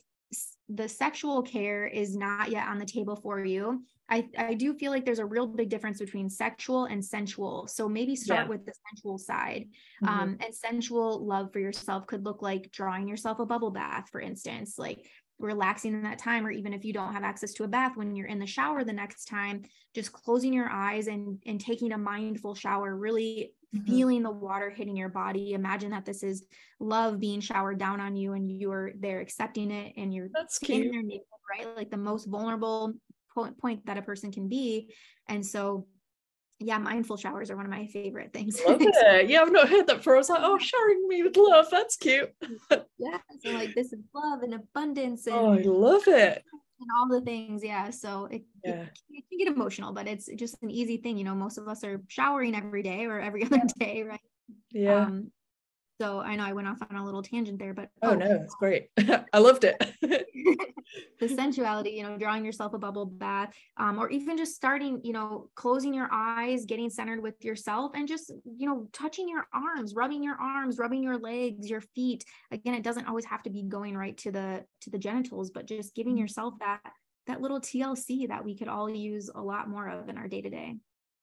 the 0.67 0.87
sexual 0.87 1.41
care 1.41 1.87
is 1.87 2.15
not 2.15 2.51
yet 2.51 2.67
on 2.67 2.77
the 2.77 2.85
table 2.85 3.15
for 3.15 3.43
you 3.43 3.81
I, 4.09 4.27
I 4.37 4.53
do 4.55 4.73
feel 4.73 4.91
like 4.91 5.05
there's 5.05 5.19
a 5.19 5.25
real 5.25 5.45
big 5.45 5.69
difference 5.69 5.99
between 5.99 6.29
sexual 6.29 6.85
and 6.85 7.03
sensual. 7.03 7.67
So 7.67 7.87
maybe 7.87 8.15
start 8.15 8.45
yeah. 8.45 8.49
with 8.49 8.65
the 8.65 8.73
sensual 8.89 9.17
side. 9.17 9.67
Mm-hmm. 10.03 10.07
Um, 10.07 10.37
and 10.43 10.53
sensual 10.53 11.23
love 11.25 11.53
for 11.53 11.59
yourself 11.59 12.07
could 12.07 12.25
look 12.25 12.41
like 12.41 12.71
drawing 12.71 13.07
yourself 13.07 13.39
a 13.39 13.45
bubble 13.45 13.71
bath, 13.71 14.09
for 14.11 14.19
instance, 14.19 14.79
like 14.79 15.05
relaxing 15.37 15.93
in 15.93 16.01
that 16.03 16.17
time, 16.17 16.45
or 16.45 16.51
even 16.51 16.73
if 16.73 16.83
you 16.83 16.91
don't 16.91 17.13
have 17.13 17.23
access 17.23 17.53
to 17.53 17.63
a 17.63 17.67
bath 17.67 17.95
when 17.95 18.15
you're 18.15 18.27
in 18.27 18.39
the 18.39 18.47
shower 18.47 18.83
the 18.83 18.91
next 18.91 19.25
time, 19.25 19.61
just 19.93 20.11
closing 20.11 20.53
your 20.53 20.69
eyes 20.69 21.07
and, 21.07 21.41
and 21.45 21.61
taking 21.61 21.91
a 21.91 21.97
mindful 21.97 22.55
shower, 22.55 22.95
really 22.95 23.53
mm-hmm. 23.75 23.85
feeling 23.85 24.23
the 24.23 24.31
water 24.31 24.69
hitting 24.69 24.95
your 24.95 25.09
body. 25.09 25.53
Imagine 25.53 25.91
that 25.91 26.05
this 26.05 26.23
is 26.23 26.43
love 26.79 27.19
being 27.19 27.39
showered 27.39 27.79
down 27.79 27.99
on 27.99 28.15
you 28.15 28.33
and 28.33 28.51
you're 28.51 28.91
there 28.99 29.19
accepting 29.19 29.71
it 29.71 29.93
and 29.97 30.13
you're 30.13 30.29
That's 30.33 30.59
cute. 30.59 30.91
naked, 30.91 31.21
right? 31.49 31.75
Like 31.75 31.91
the 31.91 31.97
most 31.97 32.25
vulnerable 32.25 32.93
point, 33.33 33.57
point 33.57 33.85
that 33.85 33.97
a 33.97 34.01
person 34.01 34.31
can 34.31 34.47
be. 34.47 34.93
And 35.27 35.45
so 35.45 35.87
yeah, 36.61 36.77
mindful 36.77 37.15
showers 37.15 37.49
are 37.49 37.55
one 37.55 37.65
of 37.65 37.71
my 37.71 37.87
favorite 37.87 38.33
things. 38.33 38.59
Love 38.67 38.81
it. 38.81 39.29
Yeah, 39.29 39.41
I've 39.41 39.51
not 39.51 39.69
heard 39.69 39.87
that 39.87 39.97
before. 39.97 40.15
I 40.15 40.17
was 40.17 40.29
like, 40.29 40.41
oh, 40.43 40.57
showering 40.57 41.07
me 41.07 41.23
with 41.23 41.37
love. 41.37 41.67
That's 41.71 41.95
cute. 41.95 42.33
yeah. 42.97 43.17
So 43.39 43.51
like 43.51 43.73
this 43.75 43.93
is 43.93 44.01
love 44.13 44.43
and 44.43 44.53
abundance 44.53 45.25
and 45.27 45.35
oh, 45.35 45.53
I 45.53 45.61
love 45.61 46.07
it. 46.07 46.43
And 46.79 46.89
all 46.97 47.07
the 47.09 47.21
things. 47.21 47.63
Yeah. 47.63 47.89
So 47.89 48.25
it, 48.25 48.43
yeah. 48.63 48.83
it, 48.83 48.89
it, 49.09 49.23
can 49.29 49.37
get 49.37 49.47
emotional, 49.47 49.91
but 49.91 50.07
it's 50.07 50.29
just 50.35 50.61
an 50.61 50.71
easy 50.71 50.97
thing. 50.97 51.17
You 51.17 51.25
know, 51.25 51.35
most 51.35 51.57
of 51.57 51.67
us 51.67 51.83
are 51.83 52.01
showering 52.07 52.55
every 52.55 52.83
day 52.83 53.05
or 53.05 53.19
every 53.19 53.43
other 53.45 53.61
day, 53.77 54.03
right? 54.03 54.19
Yeah. 54.71 55.03
Um, 55.03 55.31
so 55.99 56.21
I 56.21 56.35
know 56.35 56.45
I 56.45 56.53
went 56.53 56.67
off 56.67 56.77
on 56.89 56.95
a 56.95 57.03
little 57.03 57.21
tangent 57.21 57.59
there, 57.59 57.73
but 57.73 57.89
oh, 58.01 58.11
oh 58.11 58.15
no, 58.15 58.39
it's 58.41 58.55
great. 58.55 58.89
I 59.33 59.39
loved 59.39 59.65
it. 59.65 59.75
the 61.19 61.27
sensuality, 61.27 61.91
you 61.91 62.03
know, 62.03 62.17
drawing 62.17 62.45
yourself 62.45 62.73
a 62.73 62.77
bubble 62.77 63.05
bath, 63.05 63.53
um, 63.77 63.99
or 63.99 64.09
even 64.09 64.37
just 64.37 64.55
starting, 64.55 65.01
you 65.03 65.11
know, 65.11 65.49
closing 65.55 65.93
your 65.93 66.07
eyes, 66.11 66.65
getting 66.65 66.89
centered 66.89 67.21
with 67.21 67.43
yourself, 67.43 67.91
and 67.95 68.07
just, 68.07 68.31
you 68.45 68.67
know, 68.67 68.87
touching 68.93 69.27
your 69.27 69.47
arms, 69.53 69.93
rubbing 69.93 70.23
your 70.23 70.35
arms, 70.35 70.77
rubbing 70.77 71.03
your 71.03 71.17
legs, 71.17 71.69
your 71.69 71.81
feet. 71.81 72.23
Again, 72.51 72.75
it 72.75 72.83
doesn't 72.83 73.07
always 73.07 73.25
have 73.25 73.43
to 73.43 73.49
be 73.49 73.63
going 73.63 73.97
right 73.97 74.17
to 74.19 74.31
the 74.31 74.63
to 74.81 74.89
the 74.89 74.99
genitals, 74.99 75.51
but 75.51 75.65
just 75.65 75.95
giving 75.95 76.13
mm-hmm. 76.13 76.21
yourself 76.21 76.53
that 76.59 76.79
that 77.27 77.41
little 77.41 77.59
TLC 77.59 78.29
that 78.29 78.45
we 78.45 78.57
could 78.57 78.69
all 78.69 78.89
use 78.89 79.29
a 79.33 79.41
lot 79.41 79.69
more 79.69 79.87
of 79.89 80.07
in 80.07 80.17
our 80.17 80.27
day 80.27 80.41
to 80.41 80.49
day 80.49 80.75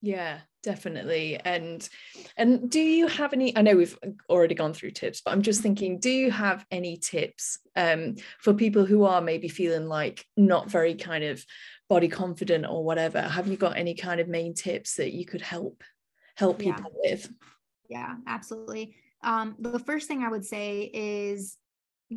yeah 0.03 0.41
definitely 0.63 1.37
and 1.45 1.89
and 2.37 2.71
do 2.71 2.81
you 2.81 3.07
have 3.07 3.33
any 3.33 3.57
i 3.57 3.63
know 3.63 3.77
we've 3.77 3.99
already 4.29 4.55
gone 4.55 4.75
through 4.75 4.91
tips 4.91 5.21
but 5.21 5.31
i'm 5.31 5.43
just 5.43 5.63
thinking 5.63 5.99
do 5.99 6.11
you 6.11 6.31
have 6.31 6.67
any 6.71 6.97
tips 6.97 7.59
um 7.77 8.17
for 8.41 8.53
people 8.53 8.85
who 8.85 9.05
are 9.05 9.21
maybe 9.21 9.49
feeling 9.49 9.87
like 9.87 10.25
not 10.37 10.71
very 10.71 10.95
kind 10.95 11.25
of 11.25 11.45
body 11.89 12.09
confident 12.09 12.67
or 12.67 12.85
whatever? 12.85 13.21
Have 13.21 13.47
you 13.47 13.57
got 13.57 13.77
any 13.77 13.95
kind 13.95 14.21
of 14.21 14.29
main 14.29 14.55
tips 14.55 14.97
that 14.97 15.13
you 15.13 15.25
could 15.25 15.43
help 15.43 15.83
help 16.35 16.59
people 16.59 16.91
with? 16.95 17.31
Yeah 17.89 18.17
absolutely. 18.27 18.97
Um 19.23 19.57
the 19.59 19.79
first 19.79 20.09
thing 20.09 20.23
i 20.23 20.29
would 20.29 20.45
say 20.45 20.91
is 20.93 21.57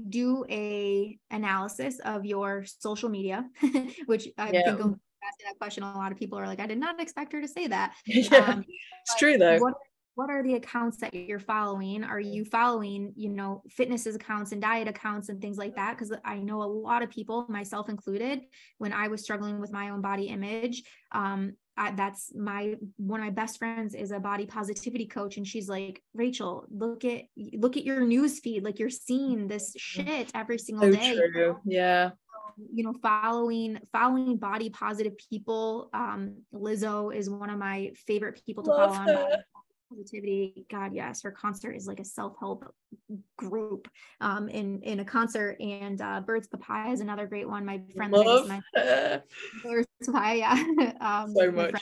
do 0.09 0.45
a 0.49 1.17
analysis 1.31 1.99
of 1.99 2.25
your 2.25 2.65
social 2.65 3.09
media 3.09 3.49
which 4.05 4.27
i 4.37 4.51
yeah. 4.51 4.75
think 4.75 4.97
asking 5.27 5.45
that 5.47 5.57
question, 5.57 5.83
a 5.83 5.97
lot 5.97 6.11
of 6.11 6.17
people 6.17 6.37
are 6.37 6.47
like, 6.47 6.59
I 6.59 6.67
did 6.67 6.79
not 6.79 6.99
expect 7.01 7.33
her 7.33 7.41
to 7.41 7.47
say 7.47 7.67
that. 7.67 7.93
Yeah, 8.05 8.37
um, 8.39 8.65
it's 9.03 9.15
true 9.15 9.37
though. 9.37 9.57
What, 9.57 9.75
what 10.15 10.29
are 10.29 10.43
the 10.43 10.55
accounts 10.55 10.97
that 10.97 11.13
you're 11.13 11.39
following? 11.39 12.03
Are 12.03 12.19
you 12.19 12.43
following, 12.43 13.13
you 13.15 13.29
know, 13.29 13.63
fitness 13.69 14.05
accounts 14.05 14.51
and 14.51 14.61
diet 14.61 14.87
accounts 14.87 15.29
and 15.29 15.41
things 15.41 15.57
like 15.57 15.75
that? 15.77 15.97
Because 15.97 16.13
I 16.25 16.39
know 16.39 16.61
a 16.61 16.65
lot 16.65 17.03
of 17.03 17.09
people, 17.09 17.45
myself 17.47 17.87
included, 17.87 18.41
when 18.79 18.91
I 18.91 19.07
was 19.07 19.23
struggling 19.23 19.61
with 19.61 19.71
my 19.71 19.89
own 19.89 20.01
body 20.01 20.25
image, 20.25 20.83
um, 21.13 21.53
I, 21.79 21.91
that's 21.91 22.35
my 22.35 22.75
one 22.97 23.21
of 23.21 23.25
my 23.25 23.31
best 23.31 23.57
friends 23.57 23.95
is 23.95 24.11
a 24.11 24.19
body 24.19 24.45
positivity 24.45 25.05
coach 25.05 25.37
and 25.37 25.47
she's 25.47 25.69
like 25.69 26.03
rachel 26.13 26.65
look 26.69 27.05
at 27.05 27.21
look 27.53 27.77
at 27.77 27.85
your 27.85 28.01
news 28.01 28.39
feed 28.39 28.65
like 28.65 28.79
you're 28.79 28.89
seeing 28.89 29.47
this 29.47 29.69
mm-hmm. 29.69 30.05
shit 30.05 30.31
every 30.35 30.57
single 30.57 30.91
so 30.91 30.99
day 30.99 31.15
true. 31.15 31.57
yeah 31.63 32.09
you 32.73 32.83
know 32.83 32.93
following 33.01 33.79
following 33.91 34.37
body 34.37 34.69
positive 34.69 35.13
people 35.29 35.89
um 35.93 36.35
lizzo 36.53 37.15
is 37.15 37.29
one 37.29 37.49
of 37.49 37.57
my 37.57 37.91
favorite 38.07 38.41
people 38.45 38.63
to 38.63 38.69
Love 38.71 38.95
follow 38.95 39.13
on 39.13 39.43
positivity. 39.89 40.65
God 40.69 40.93
yes 40.93 41.21
her 41.23 41.31
concert 41.31 41.71
is 41.71 41.87
like 41.87 41.99
a 41.99 42.05
self-help 42.05 42.63
group 43.37 43.87
um 44.21 44.47
in 44.47 44.81
in 44.83 44.99
a 44.99 45.05
concert 45.05 45.57
and 45.59 46.01
uh 46.01 46.21
birds 46.21 46.47
papaya 46.47 46.91
is 46.91 47.01
another 47.01 47.25
great 47.25 47.47
one. 47.49 47.65
My 47.65 47.81
friend 47.95 48.13
Love. 48.13 48.47
My, 48.47 48.61
birds 49.63 49.87
papaya 50.05 50.37
yeah. 50.37 50.93
Um 51.01 51.33
so 51.35 51.51
much. 51.51 51.73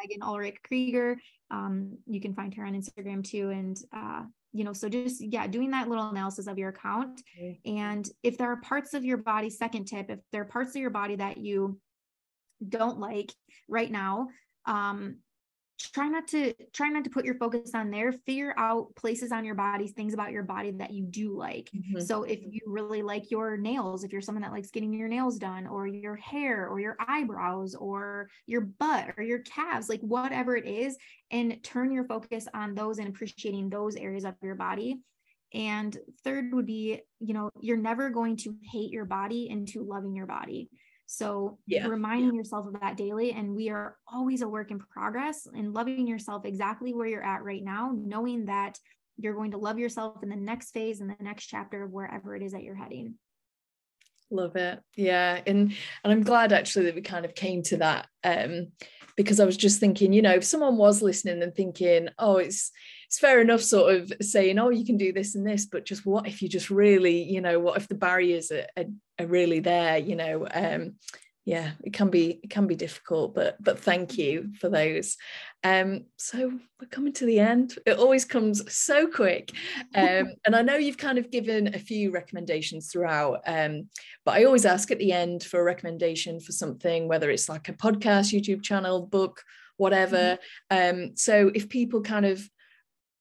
megan 0.00 0.22
ulrich 0.22 0.56
krieger. 0.64 1.18
Um 1.50 1.98
you 2.06 2.20
can 2.20 2.34
find 2.34 2.52
her 2.54 2.64
on 2.66 2.74
instagram 2.74 3.22
too 3.24 3.50
and 3.50 3.76
uh 3.94 4.22
you 4.52 4.64
know 4.64 4.72
so 4.72 4.88
just 4.88 5.20
yeah 5.20 5.46
doing 5.46 5.70
that 5.70 5.88
little 5.88 6.08
analysis 6.08 6.46
of 6.46 6.58
your 6.58 6.70
account 6.70 7.22
mm-hmm. 7.40 7.76
and 7.78 8.08
if 8.22 8.36
there 8.36 8.50
are 8.50 8.60
parts 8.60 8.94
of 8.94 9.04
your 9.04 9.16
body 9.16 9.50
second 9.50 9.86
tip 9.86 10.10
if 10.10 10.18
there 10.30 10.42
are 10.42 10.46
parts 10.46 10.74
of 10.74 10.80
your 10.80 10.90
body 10.90 11.16
that 11.16 11.38
you 11.38 11.78
don't 12.68 12.98
like 12.98 13.32
right 13.68 13.90
now 13.90 14.28
um 14.66 15.16
try 15.90 16.08
not 16.08 16.26
to 16.28 16.52
try 16.72 16.88
not 16.88 17.04
to 17.04 17.10
put 17.10 17.24
your 17.24 17.34
focus 17.36 17.72
on 17.74 17.90
there. 17.90 18.12
Figure 18.12 18.54
out 18.56 18.94
places 18.94 19.32
on 19.32 19.44
your 19.44 19.54
body 19.54 19.88
things 19.88 20.14
about 20.14 20.32
your 20.32 20.42
body 20.42 20.70
that 20.72 20.92
you 20.92 21.04
do 21.04 21.36
like. 21.36 21.70
Mm-hmm. 21.74 22.00
so 22.00 22.22
if 22.24 22.40
you 22.42 22.60
really 22.66 23.02
like 23.02 23.30
your 23.30 23.56
nails 23.56 24.04
if 24.04 24.12
you're 24.12 24.20
someone 24.20 24.42
that 24.42 24.52
likes 24.52 24.70
getting 24.70 24.92
your 24.92 25.08
nails 25.08 25.38
done 25.38 25.66
or 25.66 25.86
your 25.86 26.16
hair 26.16 26.68
or 26.68 26.80
your 26.80 26.96
eyebrows 27.06 27.74
or 27.74 28.28
your 28.46 28.62
butt 28.62 29.14
or 29.16 29.22
your 29.22 29.40
calves 29.40 29.88
like 29.88 30.00
whatever 30.00 30.56
it 30.56 30.66
is 30.66 30.96
and 31.30 31.62
turn 31.62 31.92
your 31.92 32.04
focus 32.04 32.46
on 32.54 32.74
those 32.74 32.98
and 32.98 33.08
appreciating 33.08 33.70
those 33.70 33.96
areas 33.96 34.24
of 34.24 34.34
your 34.42 34.54
body. 34.54 35.00
And 35.54 35.96
third 36.24 36.52
would 36.52 36.66
be 36.66 37.00
you 37.20 37.34
know 37.34 37.50
you're 37.60 37.76
never 37.76 38.10
going 38.10 38.36
to 38.38 38.54
hate 38.70 38.90
your 38.90 39.04
body 39.04 39.48
into 39.48 39.82
loving 39.82 40.14
your 40.14 40.26
body 40.26 40.68
so 41.12 41.58
yeah. 41.66 41.86
reminding 41.86 42.34
yourself 42.34 42.66
of 42.66 42.80
that 42.80 42.96
daily. 42.96 43.32
And 43.32 43.54
we 43.54 43.68
are 43.68 43.98
always 44.10 44.40
a 44.40 44.48
work 44.48 44.70
in 44.70 44.78
progress 44.78 45.46
and 45.46 45.74
loving 45.74 46.06
yourself 46.06 46.46
exactly 46.46 46.94
where 46.94 47.06
you're 47.06 47.22
at 47.22 47.44
right 47.44 47.62
now, 47.62 47.92
knowing 47.94 48.46
that 48.46 48.78
you're 49.18 49.34
going 49.34 49.50
to 49.50 49.58
love 49.58 49.78
yourself 49.78 50.22
in 50.22 50.30
the 50.30 50.36
next 50.36 50.70
phase 50.70 51.02
and 51.02 51.10
the 51.10 51.22
next 51.22 51.48
chapter 51.48 51.82
of 51.82 51.92
wherever 51.92 52.34
it 52.34 52.42
is 52.42 52.52
that 52.52 52.62
you're 52.62 52.74
heading. 52.74 53.16
Love 54.30 54.56
it. 54.56 54.80
Yeah. 54.96 55.38
And 55.46 55.74
and 56.02 56.12
I'm 56.12 56.22
glad 56.22 56.54
actually 56.54 56.86
that 56.86 56.94
we 56.94 57.02
kind 57.02 57.26
of 57.26 57.34
came 57.34 57.62
to 57.64 57.76
that. 57.78 58.08
Um, 58.24 58.68
because 59.14 59.38
I 59.38 59.44
was 59.44 59.58
just 59.58 59.78
thinking, 59.80 60.14
you 60.14 60.22
know, 60.22 60.32
if 60.32 60.44
someone 60.44 60.78
was 60.78 61.02
listening 61.02 61.42
and 61.42 61.54
thinking, 61.54 62.08
oh, 62.18 62.38
it's 62.38 62.70
it's 63.12 63.18
fair 63.18 63.42
enough 63.42 63.60
sort 63.60 63.94
of 63.94 64.10
saying, 64.22 64.58
oh, 64.58 64.70
you 64.70 64.86
can 64.86 64.96
do 64.96 65.12
this 65.12 65.34
and 65.34 65.46
this, 65.46 65.66
but 65.66 65.84
just 65.84 66.06
what 66.06 66.26
if 66.26 66.40
you 66.40 66.48
just 66.48 66.70
really, 66.70 67.22
you 67.22 67.42
know, 67.42 67.60
what 67.60 67.76
if 67.76 67.86
the 67.86 67.94
barriers 67.94 68.50
are, 68.50 68.64
are, 68.74 68.86
are 69.18 69.26
really 69.26 69.60
there, 69.60 69.98
you 69.98 70.16
know? 70.16 70.46
Um, 70.50 70.94
yeah, 71.44 71.72
it 71.84 71.92
can 71.92 72.08
be 72.08 72.40
it 72.42 72.48
can 72.48 72.66
be 72.66 72.74
difficult, 72.74 73.34
but 73.34 73.62
but 73.62 73.78
thank 73.78 74.16
you 74.16 74.54
for 74.58 74.70
those. 74.70 75.18
Um, 75.62 76.06
so 76.16 76.58
we're 76.80 76.88
coming 76.88 77.12
to 77.14 77.26
the 77.26 77.38
end. 77.38 77.74
It 77.84 77.98
always 77.98 78.24
comes 78.24 78.72
so 78.72 79.06
quick, 79.06 79.50
um, 79.94 80.32
and 80.46 80.56
I 80.56 80.62
know 80.62 80.76
you've 80.76 80.96
kind 80.96 81.18
of 81.18 81.30
given 81.30 81.74
a 81.74 81.78
few 81.78 82.12
recommendations 82.12 82.90
throughout, 82.90 83.42
um, 83.46 83.90
but 84.24 84.36
I 84.36 84.44
always 84.44 84.64
ask 84.64 84.90
at 84.90 84.98
the 84.98 85.12
end 85.12 85.42
for 85.42 85.60
a 85.60 85.64
recommendation 85.64 86.40
for 86.40 86.52
something, 86.52 87.08
whether 87.08 87.30
it's 87.30 87.50
like 87.50 87.68
a 87.68 87.74
podcast, 87.74 88.32
YouTube 88.32 88.62
channel, 88.62 89.04
book, 89.04 89.42
whatever. 89.76 90.38
Mm-hmm. 90.72 91.02
Um, 91.02 91.16
so 91.16 91.50
if 91.54 91.68
people 91.68 92.00
kind 92.00 92.24
of 92.24 92.48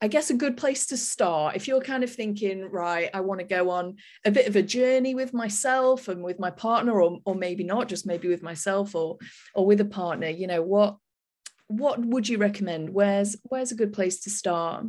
I 0.04 0.08
guess 0.08 0.32
a 0.32 0.36
good 0.36 0.58
place 0.58 0.88
to 0.88 0.98
start 0.98 1.56
if 1.56 1.68
you're 1.68 1.82
kind 1.82 2.04
of 2.04 2.12
thinking, 2.12 2.70
right, 2.72 3.10
I 3.14 3.22
want 3.22 3.40
to 3.40 3.46
go 3.46 3.70
on 3.70 3.98
a 4.26 4.32
bit 4.32 4.48
of 4.48 4.56
a 4.56 4.64
journey 4.64 5.14
with 5.14 5.34
myself 5.34 6.08
and 6.08 6.24
with 6.24 6.40
my 6.40 6.50
partner, 6.50 7.00
or, 7.00 7.20
or 7.24 7.36
maybe 7.36 7.64
not, 7.64 7.88
just 7.88 8.08
maybe 8.08 8.28
with 8.28 8.42
myself 8.42 8.96
or 8.96 9.18
or 9.54 9.66
with 9.66 9.80
a 9.80 9.86
partner, 9.86 10.28
you 10.28 10.48
know, 10.48 10.64
what 10.64 10.98
what 11.68 12.04
would 12.04 12.28
you 12.28 12.38
recommend? 12.38 12.90
Where's 12.90 13.38
where's 13.44 13.72
a 13.72 13.76
good 13.76 13.94
place 13.94 14.22
to 14.22 14.30
start? 14.30 14.86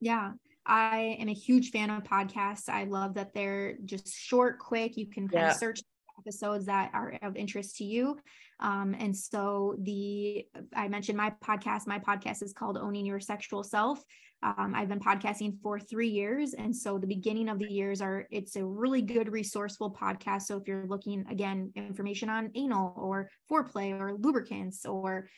Yeah. 0.00 0.32
I 0.64 1.16
am 1.18 1.28
a 1.28 1.34
huge 1.34 1.70
fan 1.70 1.90
of 1.90 2.04
podcasts. 2.04 2.68
I 2.68 2.84
love 2.84 3.14
that 3.14 3.34
they're 3.34 3.76
just 3.84 4.14
short, 4.14 4.60
quick. 4.60 4.96
You 4.96 5.06
can 5.06 5.28
kind 5.28 5.46
yeah. 5.46 5.50
of 5.50 5.56
search 5.56 5.80
episodes 6.18 6.66
that 6.66 6.90
are 6.94 7.18
of 7.22 7.36
interest 7.36 7.76
to 7.76 7.84
you. 7.84 8.18
Um, 8.60 8.94
and 8.98 9.16
so 9.16 9.76
the 9.80 10.46
I 10.74 10.88
mentioned 10.88 11.18
my 11.18 11.32
podcast. 11.44 11.86
My 11.86 11.98
podcast 11.98 12.42
is 12.42 12.52
called 12.52 12.78
Owning 12.78 13.06
Your 13.06 13.20
Sexual 13.20 13.64
Self. 13.64 14.02
Um, 14.42 14.72
I've 14.74 14.88
been 14.88 15.00
podcasting 15.00 15.60
for 15.62 15.78
three 15.78 16.08
years, 16.08 16.54
and 16.54 16.74
so 16.74 16.98
the 16.98 17.06
beginning 17.06 17.48
of 17.48 17.58
the 17.58 17.70
years 17.70 18.00
are 18.00 18.26
it's 18.30 18.56
a 18.56 18.64
really 18.64 19.02
good 19.02 19.30
resourceful 19.30 19.94
podcast. 19.94 20.42
So 20.42 20.56
if 20.56 20.66
you're 20.66 20.86
looking 20.86 21.24
again 21.30 21.72
information 21.76 22.28
on 22.28 22.50
anal 22.54 22.94
or 22.96 23.28
foreplay 23.50 23.98
or 23.98 24.14
lubricants 24.14 24.84
or 24.84 25.28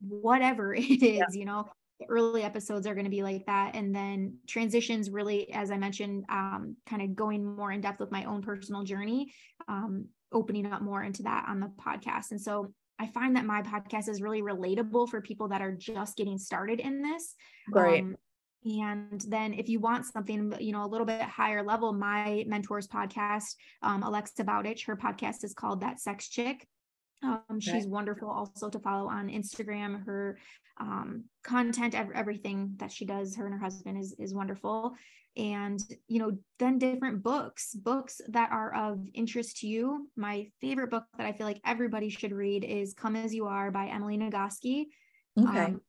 whatever 0.00 0.74
it 0.76 0.82
is, 0.82 1.00
yeah. 1.02 1.24
you 1.32 1.44
know, 1.44 1.66
the 2.00 2.06
early 2.08 2.42
episodes 2.42 2.86
are 2.86 2.94
going 2.94 3.04
to 3.04 3.10
be 3.10 3.22
like 3.22 3.44
that 3.46 3.74
and 3.74 3.94
then 3.94 4.36
transitions 4.46 5.10
really 5.10 5.50
as 5.52 5.70
i 5.70 5.76
mentioned 5.76 6.24
um, 6.28 6.76
kind 6.86 7.02
of 7.02 7.14
going 7.14 7.44
more 7.44 7.72
in 7.72 7.80
depth 7.80 8.00
with 8.00 8.10
my 8.10 8.24
own 8.24 8.42
personal 8.42 8.82
journey 8.82 9.32
um, 9.68 10.06
opening 10.32 10.66
up 10.66 10.82
more 10.82 11.02
into 11.02 11.22
that 11.24 11.46
on 11.48 11.60
the 11.60 11.70
podcast. 11.80 12.30
And 12.30 12.40
so 12.40 12.72
I 12.98 13.06
find 13.08 13.36
that 13.36 13.44
my 13.44 13.62
podcast 13.62 14.08
is 14.08 14.22
really 14.22 14.42
relatable 14.42 15.08
for 15.08 15.20
people 15.20 15.48
that 15.48 15.60
are 15.60 15.72
just 15.72 16.16
getting 16.16 16.38
started 16.38 16.80
in 16.80 17.02
this. 17.02 17.34
Right. 17.70 18.02
Um, 18.02 18.16
and 18.64 19.20
then 19.28 19.54
if 19.54 19.68
you 19.68 19.78
want 19.78 20.06
something, 20.06 20.52
you 20.58 20.72
know, 20.72 20.84
a 20.84 20.88
little 20.88 21.06
bit 21.06 21.22
higher 21.22 21.62
level, 21.62 21.92
my 21.92 22.44
mentors 22.48 22.88
podcast, 22.88 23.54
um, 23.82 24.02
Alexa 24.02 24.42
Bowditch, 24.44 24.86
her 24.86 24.96
podcast 24.96 25.44
is 25.44 25.54
called 25.54 25.82
That 25.82 26.00
Sex 26.00 26.28
Chick. 26.28 26.66
Um, 27.22 27.60
she's 27.60 27.86
wonderful 27.86 28.28
also 28.28 28.68
to 28.68 28.78
follow 28.78 29.08
on 29.08 29.28
Instagram. 29.28 30.04
Her 30.04 30.38
um, 30.78 31.24
content, 31.42 31.94
everything 31.94 32.74
that 32.76 32.92
she 32.92 33.04
does, 33.04 33.36
her 33.36 33.46
and 33.46 33.54
her 33.54 33.60
husband 33.60 33.98
is 33.98 34.14
is 34.18 34.34
wonderful. 34.34 34.94
And 35.36 35.80
you 36.08 36.18
know 36.18 36.32
then 36.58 36.78
different 36.78 37.22
books 37.22 37.74
books 37.74 38.20
that 38.28 38.50
are 38.52 38.74
of 38.74 39.04
interest 39.14 39.58
to 39.58 39.66
you. 39.66 40.08
My 40.16 40.48
favorite 40.60 40.90
book 40.90 41.04
that 41.18 41.26
i 41.26 41.32
feel 41.32 41.46
like 41.46 41.60
everybody 41.64 42.08
should 42.08 42.32
read 42.32 42.64
is 42.64 42.94
come 42.94 43.16
as 43.16 43.34
you 43.34 43.46
are 43.46 43.70
by 43.70 43.86
emily 43.86 44.16
nagoski. 44.16 44.86
Okay. 45.38 45.64
Um, 45.64 45.80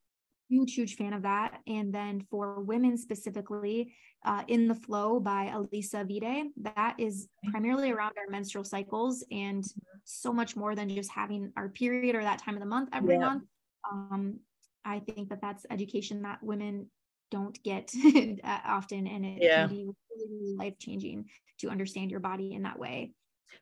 huge 0.50 0.74
huge 0.74 0.96
fan 0.96 1.14
of 1.14 1.22
that 1.24 1.60
and 1.68 1.94
then 1.94 2.26
for 2.30 2.62
women 2.62 2.98
specifically 2.98 3.94
uh, 4.26 4.44
in 4.48 4.68
the 4.68 4.76
flow 4.76 5.20
by 5.20 5.52
Alisa 5.54 6.06
Vitti 6.06 6.50
that 6.58 6.96
is 6.98 7.28
primarily 7.50 7.92
around 7.92 8.14
our 8.18 8.30
menstrual 8.30 8.64
cycles 8.64 9.24
and 9.32 9.66
so 10.04 10.32
much 10.32 10.56
more 10.56 10.76
than 10.76 10.90
just 10.90 11.12
having 11.12 11.52
our 11.58 11.70
period 11.70 12.16
or 12.16 12.24
that 12.24 12.42
time 12.42 12.56
of 12.56 12.60
the 12.60 12.66
month 12.66 12.90
every 12.94 13.16
yeah. 13.16 13.20
month 13.20 13.44
um, 13.92 14.40
i 14.86 15.00
think 15.00 15.30
that 15.30 15.42
that's 15.42 15.66
education 15.70 16.22
that 16.22 16.42
women 16.42 16.88
don't 17.30 17.62
get 17.64 17.92
often 18.44 19.08
and 19.08 19.26
it 19.26 19.40
yeah. 19.42 19.68
can 19.68 19.76
be 19.76 19.90
really 20.18 20.56
life 20.56 20.80
changing 20.80 21.26
to 21.60 21.70
understand 21.70 22.12
your 22.12 22.20
body 22.20 22.54
in 22.54 22.64
that 22.64 22.80
way 22.80 23.12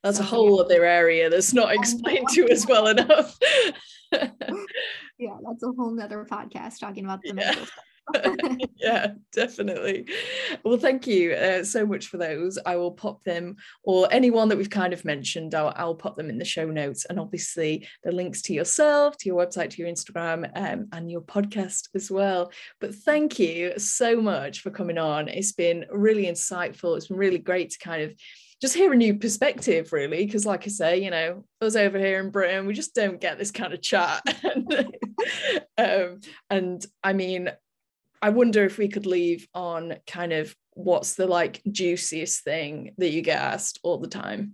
that's 0.03 0.19
a 0.19 0.23
whole 0.23 0.61
other 0.61 0.85
area 0.85 1.29
that's 1.29 1.53
not 1.53 1.73
explained 1.75 2.27
to 2.29 2.47
us 2.51 2.67
well 2.67 2.87
enough 2.87 3.37
yeah 4.11 5.37
that's 5.45 5.63
a 5.63 5.71
whole 5.77 5.91
nother 5.91 6.25
podcast 6.29 6.79
talking 6.79 7.05
about 7.05 7.21
the 7.21 7.33
yeah. 7.35 7.65
yeah, 8.77 9.07
definitely. 9.33 10.07
Well, 10.63 10.77
thank 10.77 11.07
you 11.07 11.33
uh, 11.33 11.63
so 11.63 11.85
much 11.85 12.07
for 12.07 12.17
those. 12.17 12.57
I 12.65 12.75
will 12.75 12.91
pop 12.91 13.23
them, 13.23 13.55
or 13.83 14.07
anyone 14.11 14.49
that 14.49 14.57
we've 14.57 14.69
kind 14.69 14.93
of 14.93 15.05
mentioned, 15.05 15.55
I'll, 15.55 15.73
I'll 15.75 15.95
pop 15.95 16.15
them 16.15 16.29
in 16.29 16.37
the 16.37 16.45
show 16.45 16.65
notes. 16.65 17.05
And 17.05 17.19
obviously, 17.19 17.87
the 18.03 18.11
links 18.11 18.41
to 18.43 18.53
yourself, 18.53 19.17
to 19.17 19.27
your 19.27 19.43
website, 19.43 19.71
to 19.71 19.81
your 19.81 19.91
Instagram, 19.91 20.49
um, 20.55 20.87
and 20.91 21.09
your 21.09 21.21
podcast 21.21 21.89
as 21.95 22.11
well. 22.11 22.51
But 22.79 22.95
thank 22.95 23.39
you 23.39 23.77
so 23.77 24.21
much 24.21 24.61
for 24.61 24.69
coming 24.69 24.97
on. 24.97 25.27
It's 25.27 25.53
been 25.53 25.85
really 25.91 26.25
insightful. 26.25 26.97
It's 26.97 27.07
been 27.07 27.17
really 27.17 27.39
great 27.39 27.71
to 27.71 27.79
kind 27.79 28.03
of 28.03 28.13
just 28.61 28.75
hear 28.75 28.93
a 28.93 28.95
new 28.95 29.15
perspective 29.15 29.91
really 29.91 30.25
because 30.25 30.45
like 30.45 30.65
i 30.65 30.69
say 30.69 31.03
you 31.03 31.11
know 31.11 31.43
us 31.61 31.75
over 31.75 31.99
here 31.99 32.19
in 32.19 32.29
britain 32.31 32.65
we 32.65 32.73
just 32.73 32.95
don't 32.95 33.21
get 33.21 33.37
this 33.37 33.51
kind 33.51 33.73
of 33.73 33.81
chat 33.81 34.21
um, 35.77 36.19
and 36.49 36.85
i 37.03 37.13
mean 37.13 37.49
I 38.21 38.29
wonder 38.29 38.65
if 38.65 38.79
we 38.79 38.87
could 38.87 39.05
leave 39.05 39.47
on 39.53 39.97
kind 40.07 40.33
of 40.33 40.55
what's 40.71 41.13
the 41.13 41.27
like 41.27 41.61
juiciest 41.69 42.43
thing 42.43 42.95
that 42.97 43.11
you 43.11 43.21
get 43.21 43.39
asked 43.39 43.79
all 43.83 43.99
the 43.99 44.07
time. 44.07 44.53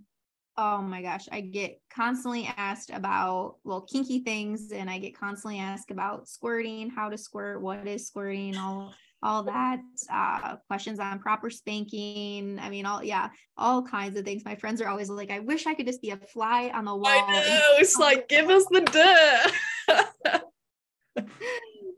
oh 0.58 0.82
my 0.82 1.00
gosh, 1.00 1.26
I 1.32 1.40
get 1.40 1.80
constantly 1.90 2.52
asked 2.58 2.90
about 2.90 3.56
well 3.64 3.80
kinky 3.80 4.20
things, 4.20 4.72
and 4.72 4.90
I 4.90 4.98
get 4.98 5.18
constantly 5.18 5.58
asked 5.58 5.90
about 5.90 6.28
squirting, 6.28 6.90
how 6.90 7.08
to 7.08 7.16
squirt, 7.16 7.62
what 7.62 7.88
is 7.88 8.06
squirting, 8.06 8.58
all 8.58 8.94
all 9.22 9.44
that 9.44 9.80
uh, 10.10 10.56
questions 10.68 10.98
on 10.98 11.18
proper 11.18 11.50
spanking. 11.50 12.58
I 12.58 12.70
mean, 12.70 12.86
all 12.86 13.02
yeah, 13.02 13.28
all 13.56 13.82
kinds 13.82 14.18
of 14.18 14.24
things. 14.24 14.44
My 14.44 14.56
friends 14.56 14.80
are 14.80 14.88
always 14.88 15.08
like, 15.08 15.30
I 15.30 15.38
wish 15.40 15.66
I 15.66 15.74
could 15.74 15.86
just 15.86 16.02
be 16.02 16.10
a 16.10 16.16
fly 16.16 16.70
on 16.74 16.84
the 16.84 16.94
wall. 16.94 17.06
I 17.06 17.20
know. 17.20 17.60
It's 17.78 17.96
like, 17.96 18.28
give 18.28 18.50
us 18.50 18.64
the 18.70 18.80
dirt. 18.80 20.42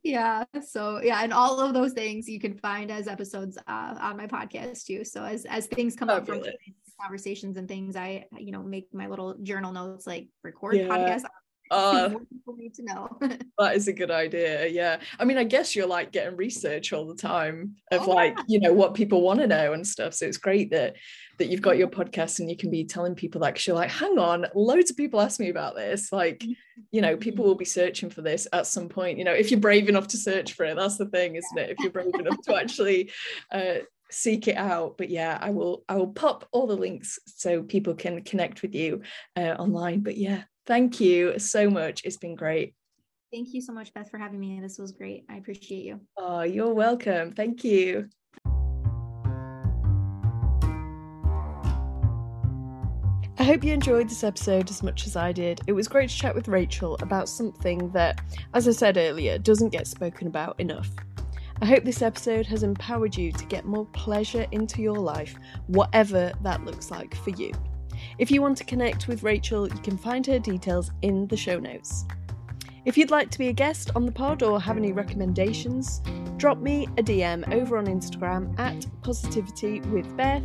yeah 0.05 0.45
so 0.67 1.01
yeah 1.03 1.21
and 1.23 1.33
all 1.33 1.59
of 1.59 1.73
those 1.73 1.93
things 1.93 2.29
you 2.29 2.39
can 2.39 2.55
find 2.59 2.91
as 2.91 3.09
episodes 3.09 3.57
uh, 3.67 3.95
on 3.99 4.17
my 4.17 4.27
podcast 4.27 4.85
too 4.85 5.05
so 5.05 5.25
as 5.25 5.47
as 5.47 5.67
things 5.67 5.97
come 5.97 6.11
up 6.11 6.27
from 6.27 6.43
conversations 7.01 7.57
and 7.57 7.67
things 7.69 7.97
i 7.97 8.25
you 8.37 8.53
know 8.53 8.63
make 8.63 8.87
my 8.93 9.07
little 9.07 9.35
journal 9.43 9.73
notes 9.73 10.07
like 10.07 10.29
record 10.43 10.77
yeah. 10.77 10.85
podcast 10.85 11.23
uh, 11.71 12.09
people 12.09 12.57
need 12.57 12.75
to 12.75 12.83
know. 12.85 13.09
that 13.59 13.75
is 13.75 13.89
a 13.89 13.93
good 13.93 14.11
idea. 14.11 14.67
Yeah. 14.69 14.99
I 15.19 15.25
mean, 15.25 15.39
I 15.39 15.45
guess 15.45 15.75
you're 15.75 15.87
like 15.87 16.13
getting 16.13 16.37
research 16.37 16.93
all 16.93 17.07
the 17.07 17.15
time 17.15 17.77
of 17.91 18.07
oh, 18.07 18.11
like, 18.11 18.37
yeah. 18.37 18.45
you 18.49 18.61
know, 18.61 18.73
what 18.73 18.95
people 18.95 19.23
want 19.23 19.41
to 19.41 19.47
know 19.47 19.73
and 19.73 19.87
stuff. 19.87 20.15
So 20.15 20.27
it's 20.27 20.37
great 20.37 20.71
that 20.71 20.97
that 21.39 21.49
you've 21.49 21.63
got 21.63 21.77
your 21.77 21.89
podcast 21.89 22.39
and 22.39 22.49
you 22.49 22.57
can 22.57 22.71
be 22.71 22.85
telling 22.85 23.15
people 23.15 23.41
like 23.41 23.67
you're 23.67 23.75
like, 23.75 23.91
hang 23.91 24.19
on, 24.19 24.47
loads 24.55 24.91
of 24.93 24.97
people 24.97 25.21
ask 25.21 25.41
me 25.41 25.49
about 25.49 25.75
this. 25.75 26.13
Like, 26.13 26.45
you 26.93 27.01
know, 27.01 27.17
people 27.17 27.45
will 27.45 27.57
be 27.57 27.65
searching 27.65 28.09
for 28.09 28.23
this 28.23 28.47
at 28.53 28.69
some 28.69 28.89
point. 28.89 29.19
You 29.19 29.25
know, 29.25 29.33
if 29.33 29.51
you're 29.51 29.59
brave 29.59 29.89
enough 29.89 30.07
to 30.09 30.17
search 30.17 30.53
for 30.53 30.65
it, 30.65 30.77
that's 30.77 30.97
the 30.97 31.07
thing, 31.07 31.35
isn't 31.35 31.59
it? 31.59 31.71
If 31.71 31.79
you're 31.81 31.91
brave 31.91 32.15
enough 32.19 32.41
to 32.47 32.55
actually 32.55 33.11
uh 33.51 33.79
seek 34.11 34.47
it 34.47 34.57
out 34.57 34.97
but 34.97 35.11
yeah 35.11 35.39
i 35.41 35.51
will 35.51 35.83
i 35.89 35.97
will 35.97 36.13
pop 36.13 36.47
all 36.53 36.69
the 36.69 36.77
links 36.77 37.19
so 37.27 37.63
people 37.63 37.95
can 37.95 38.23
connect 38.23 38.63
with 38.63 38.73
you 38.73 39.01
uh, 39.37 39.57
online 39.59 40.01
but 40.01 40.17
yeah 40.17 40.43
Thank 40.67 41.01
you 41.01 41.39
so 41.39 41.69
much. 41.69 42.03
It's 42.05 42.17
been 42.17 42.35
great. 42.37 42.75
Thank 43.33 43.53
you 43.53 43.61
so 43.61 43.73
much, 43.73 43.93
Beth, 43.93 44.11
for 44.11 44.19
having 44.19 44.41
me. 44.41 44.61
This 44.61 44.79
was 44.79 44.93
great. 44.93 45.25
I 45.29 45.37
appreciate 45.37 45.85
you. 45.85 46.01
Oh, 46.17 46.43
you're 46.43 46.73
welcome. 46.73 47.33
Thank 47.33 47.65
you. 47.65 48.09
I 53.37 53.43
hope 53.43 53.63
you 53.63 53.75
enjoyed 53.75 54.09
this 54.09 54.25
episode 54.25 54.71
as 54.71 54.83
much 54.83 55.07
as 55.07 55.17
I 55.17 55.33
did. 55.33 55.61
It 55.67 55.73
was 55.73 55.87
great 55.87 56.09
to 56.09 56.17
chat 56.17 56.35
with 56.35 56.49
Rachel 56.49 56.97
about 57.03 57.29
something 57.29 57.91
that, 57.91 58.23
as 58.55 58.67
I 58.67 58.71
said 58.71 58.97
earlier, 58.97 59.37
doesn't 59.37 59.71
get 59.71 59.87
spoken 59.87 60.29
about 60.29 60.59
enough. 60.61 60.89
I 61.61 61.67
hope 61.67 61.85
this 61.85 62.01
episode 62.01 62.47
has 62.47 62.63
empowered 62.63 63.17
you 63.17 63.33
to 63.33 63.45
get 63.47 63.67
more 63.67 63.87
pleasure 63.87 64.47
into 64.53 64.81
your 64.81 64.99
life, 64.99 65.35
whatever 65.67 66.33
that 66.43 66.65
looks 66.65 66.91
like 66.91 67.15
for 67.17 67.31
you. 67.31 67.53
If 68.19 68.31
you 68.31 68.41
want 68.43 68.57
to 68.59 68.65
connect 68.65 69.09
with 69.09 69.23
Rachel, 69.23 69.69
you 69.69 69.79
can 69.81 69.97
find 69.97 70.27
her 70.27 70.39
details 70.39 70.91
in 71.03 71.27
the 71.27 71.37
show 71.37 71.59
notes. 71.59 72.05
If 72.85 72.99
you'd 72.99 73.11
like 73.11 73.31
to 73.31 73.39
be 73.39 73.49
a 73.49 73.53
guest 73.53 73.91
on 73.97 74.05
the 74.05 74.13
pod 74.13 74.43
or 74.43 74.61
have 74.61 74.77
any 74.77 74.93
recommendations, 74.93 76.03
drop 76.37 76.59
me 76.59 76.87
a 76.99 77.03
DM 77.03 77.51
over 77.53 77.79
on 77.79 77.87
Instagram 77.87 78.59
at 78.59 78.87
Positivity 79.03 79.81
with 79.81 80.17
Beth 80.17 80.43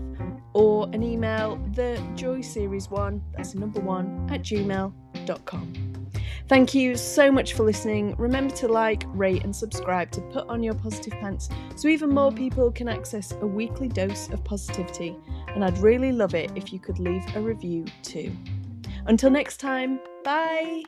or 0.53 0.89
an 0.93 1.03
email 1.03 1.57
the 1.73 2.01
joy 2.15 2.41
series 2.41 2.89
one, 2.89 3.21
that's 3.35 3.55
number 3.55 3.79
one, 3.81 4.27
at 4.31 4.41
gmail.com. 4.41 5.73
Thank 6.49 6.73
you 6.73 6.95
so 6.95 7.31
much 7.31 7.53
for 7.53 7.61
listening. 7.61 8.15
Remember 8.17 8.55
to 8.55 8.67
like, 8.67 9.03
rate, 9.09 9.43
and 9.43 9.55
subscribe 9.55 10.09
to 10.11 10.21
put 10.21 10.49
on 10.49 10.63
your 10.63 10.73
positive 10.73 11.13
pants 11.13 11.47
so 11.75 11.87
even 11.87 12.09
more 12.09 12.31
people 12.31 12.71
can 12.71 12.89
access 12.89 13.31
a 13.33 13.45
weekly 13.45 13.87
dose 13.87 14.29
of 14.29 14.43
positivity. 14.43 15.15
And 15.49 15.63
I'd 15.63 15.77
really 15.77 16.11
love 16.11 16.33
it 16.33 16.51
if 16.55 16.73
you 16.73 16.79
could 16.79 16.97
leave 16.97 17.23
a 17.35 17.39
review 17.39 17.85
too. 18.01 18.35
Until 19.05 19.29
next 19.29 19.57
time, 19.57 19.99
bye! 20.23 20.83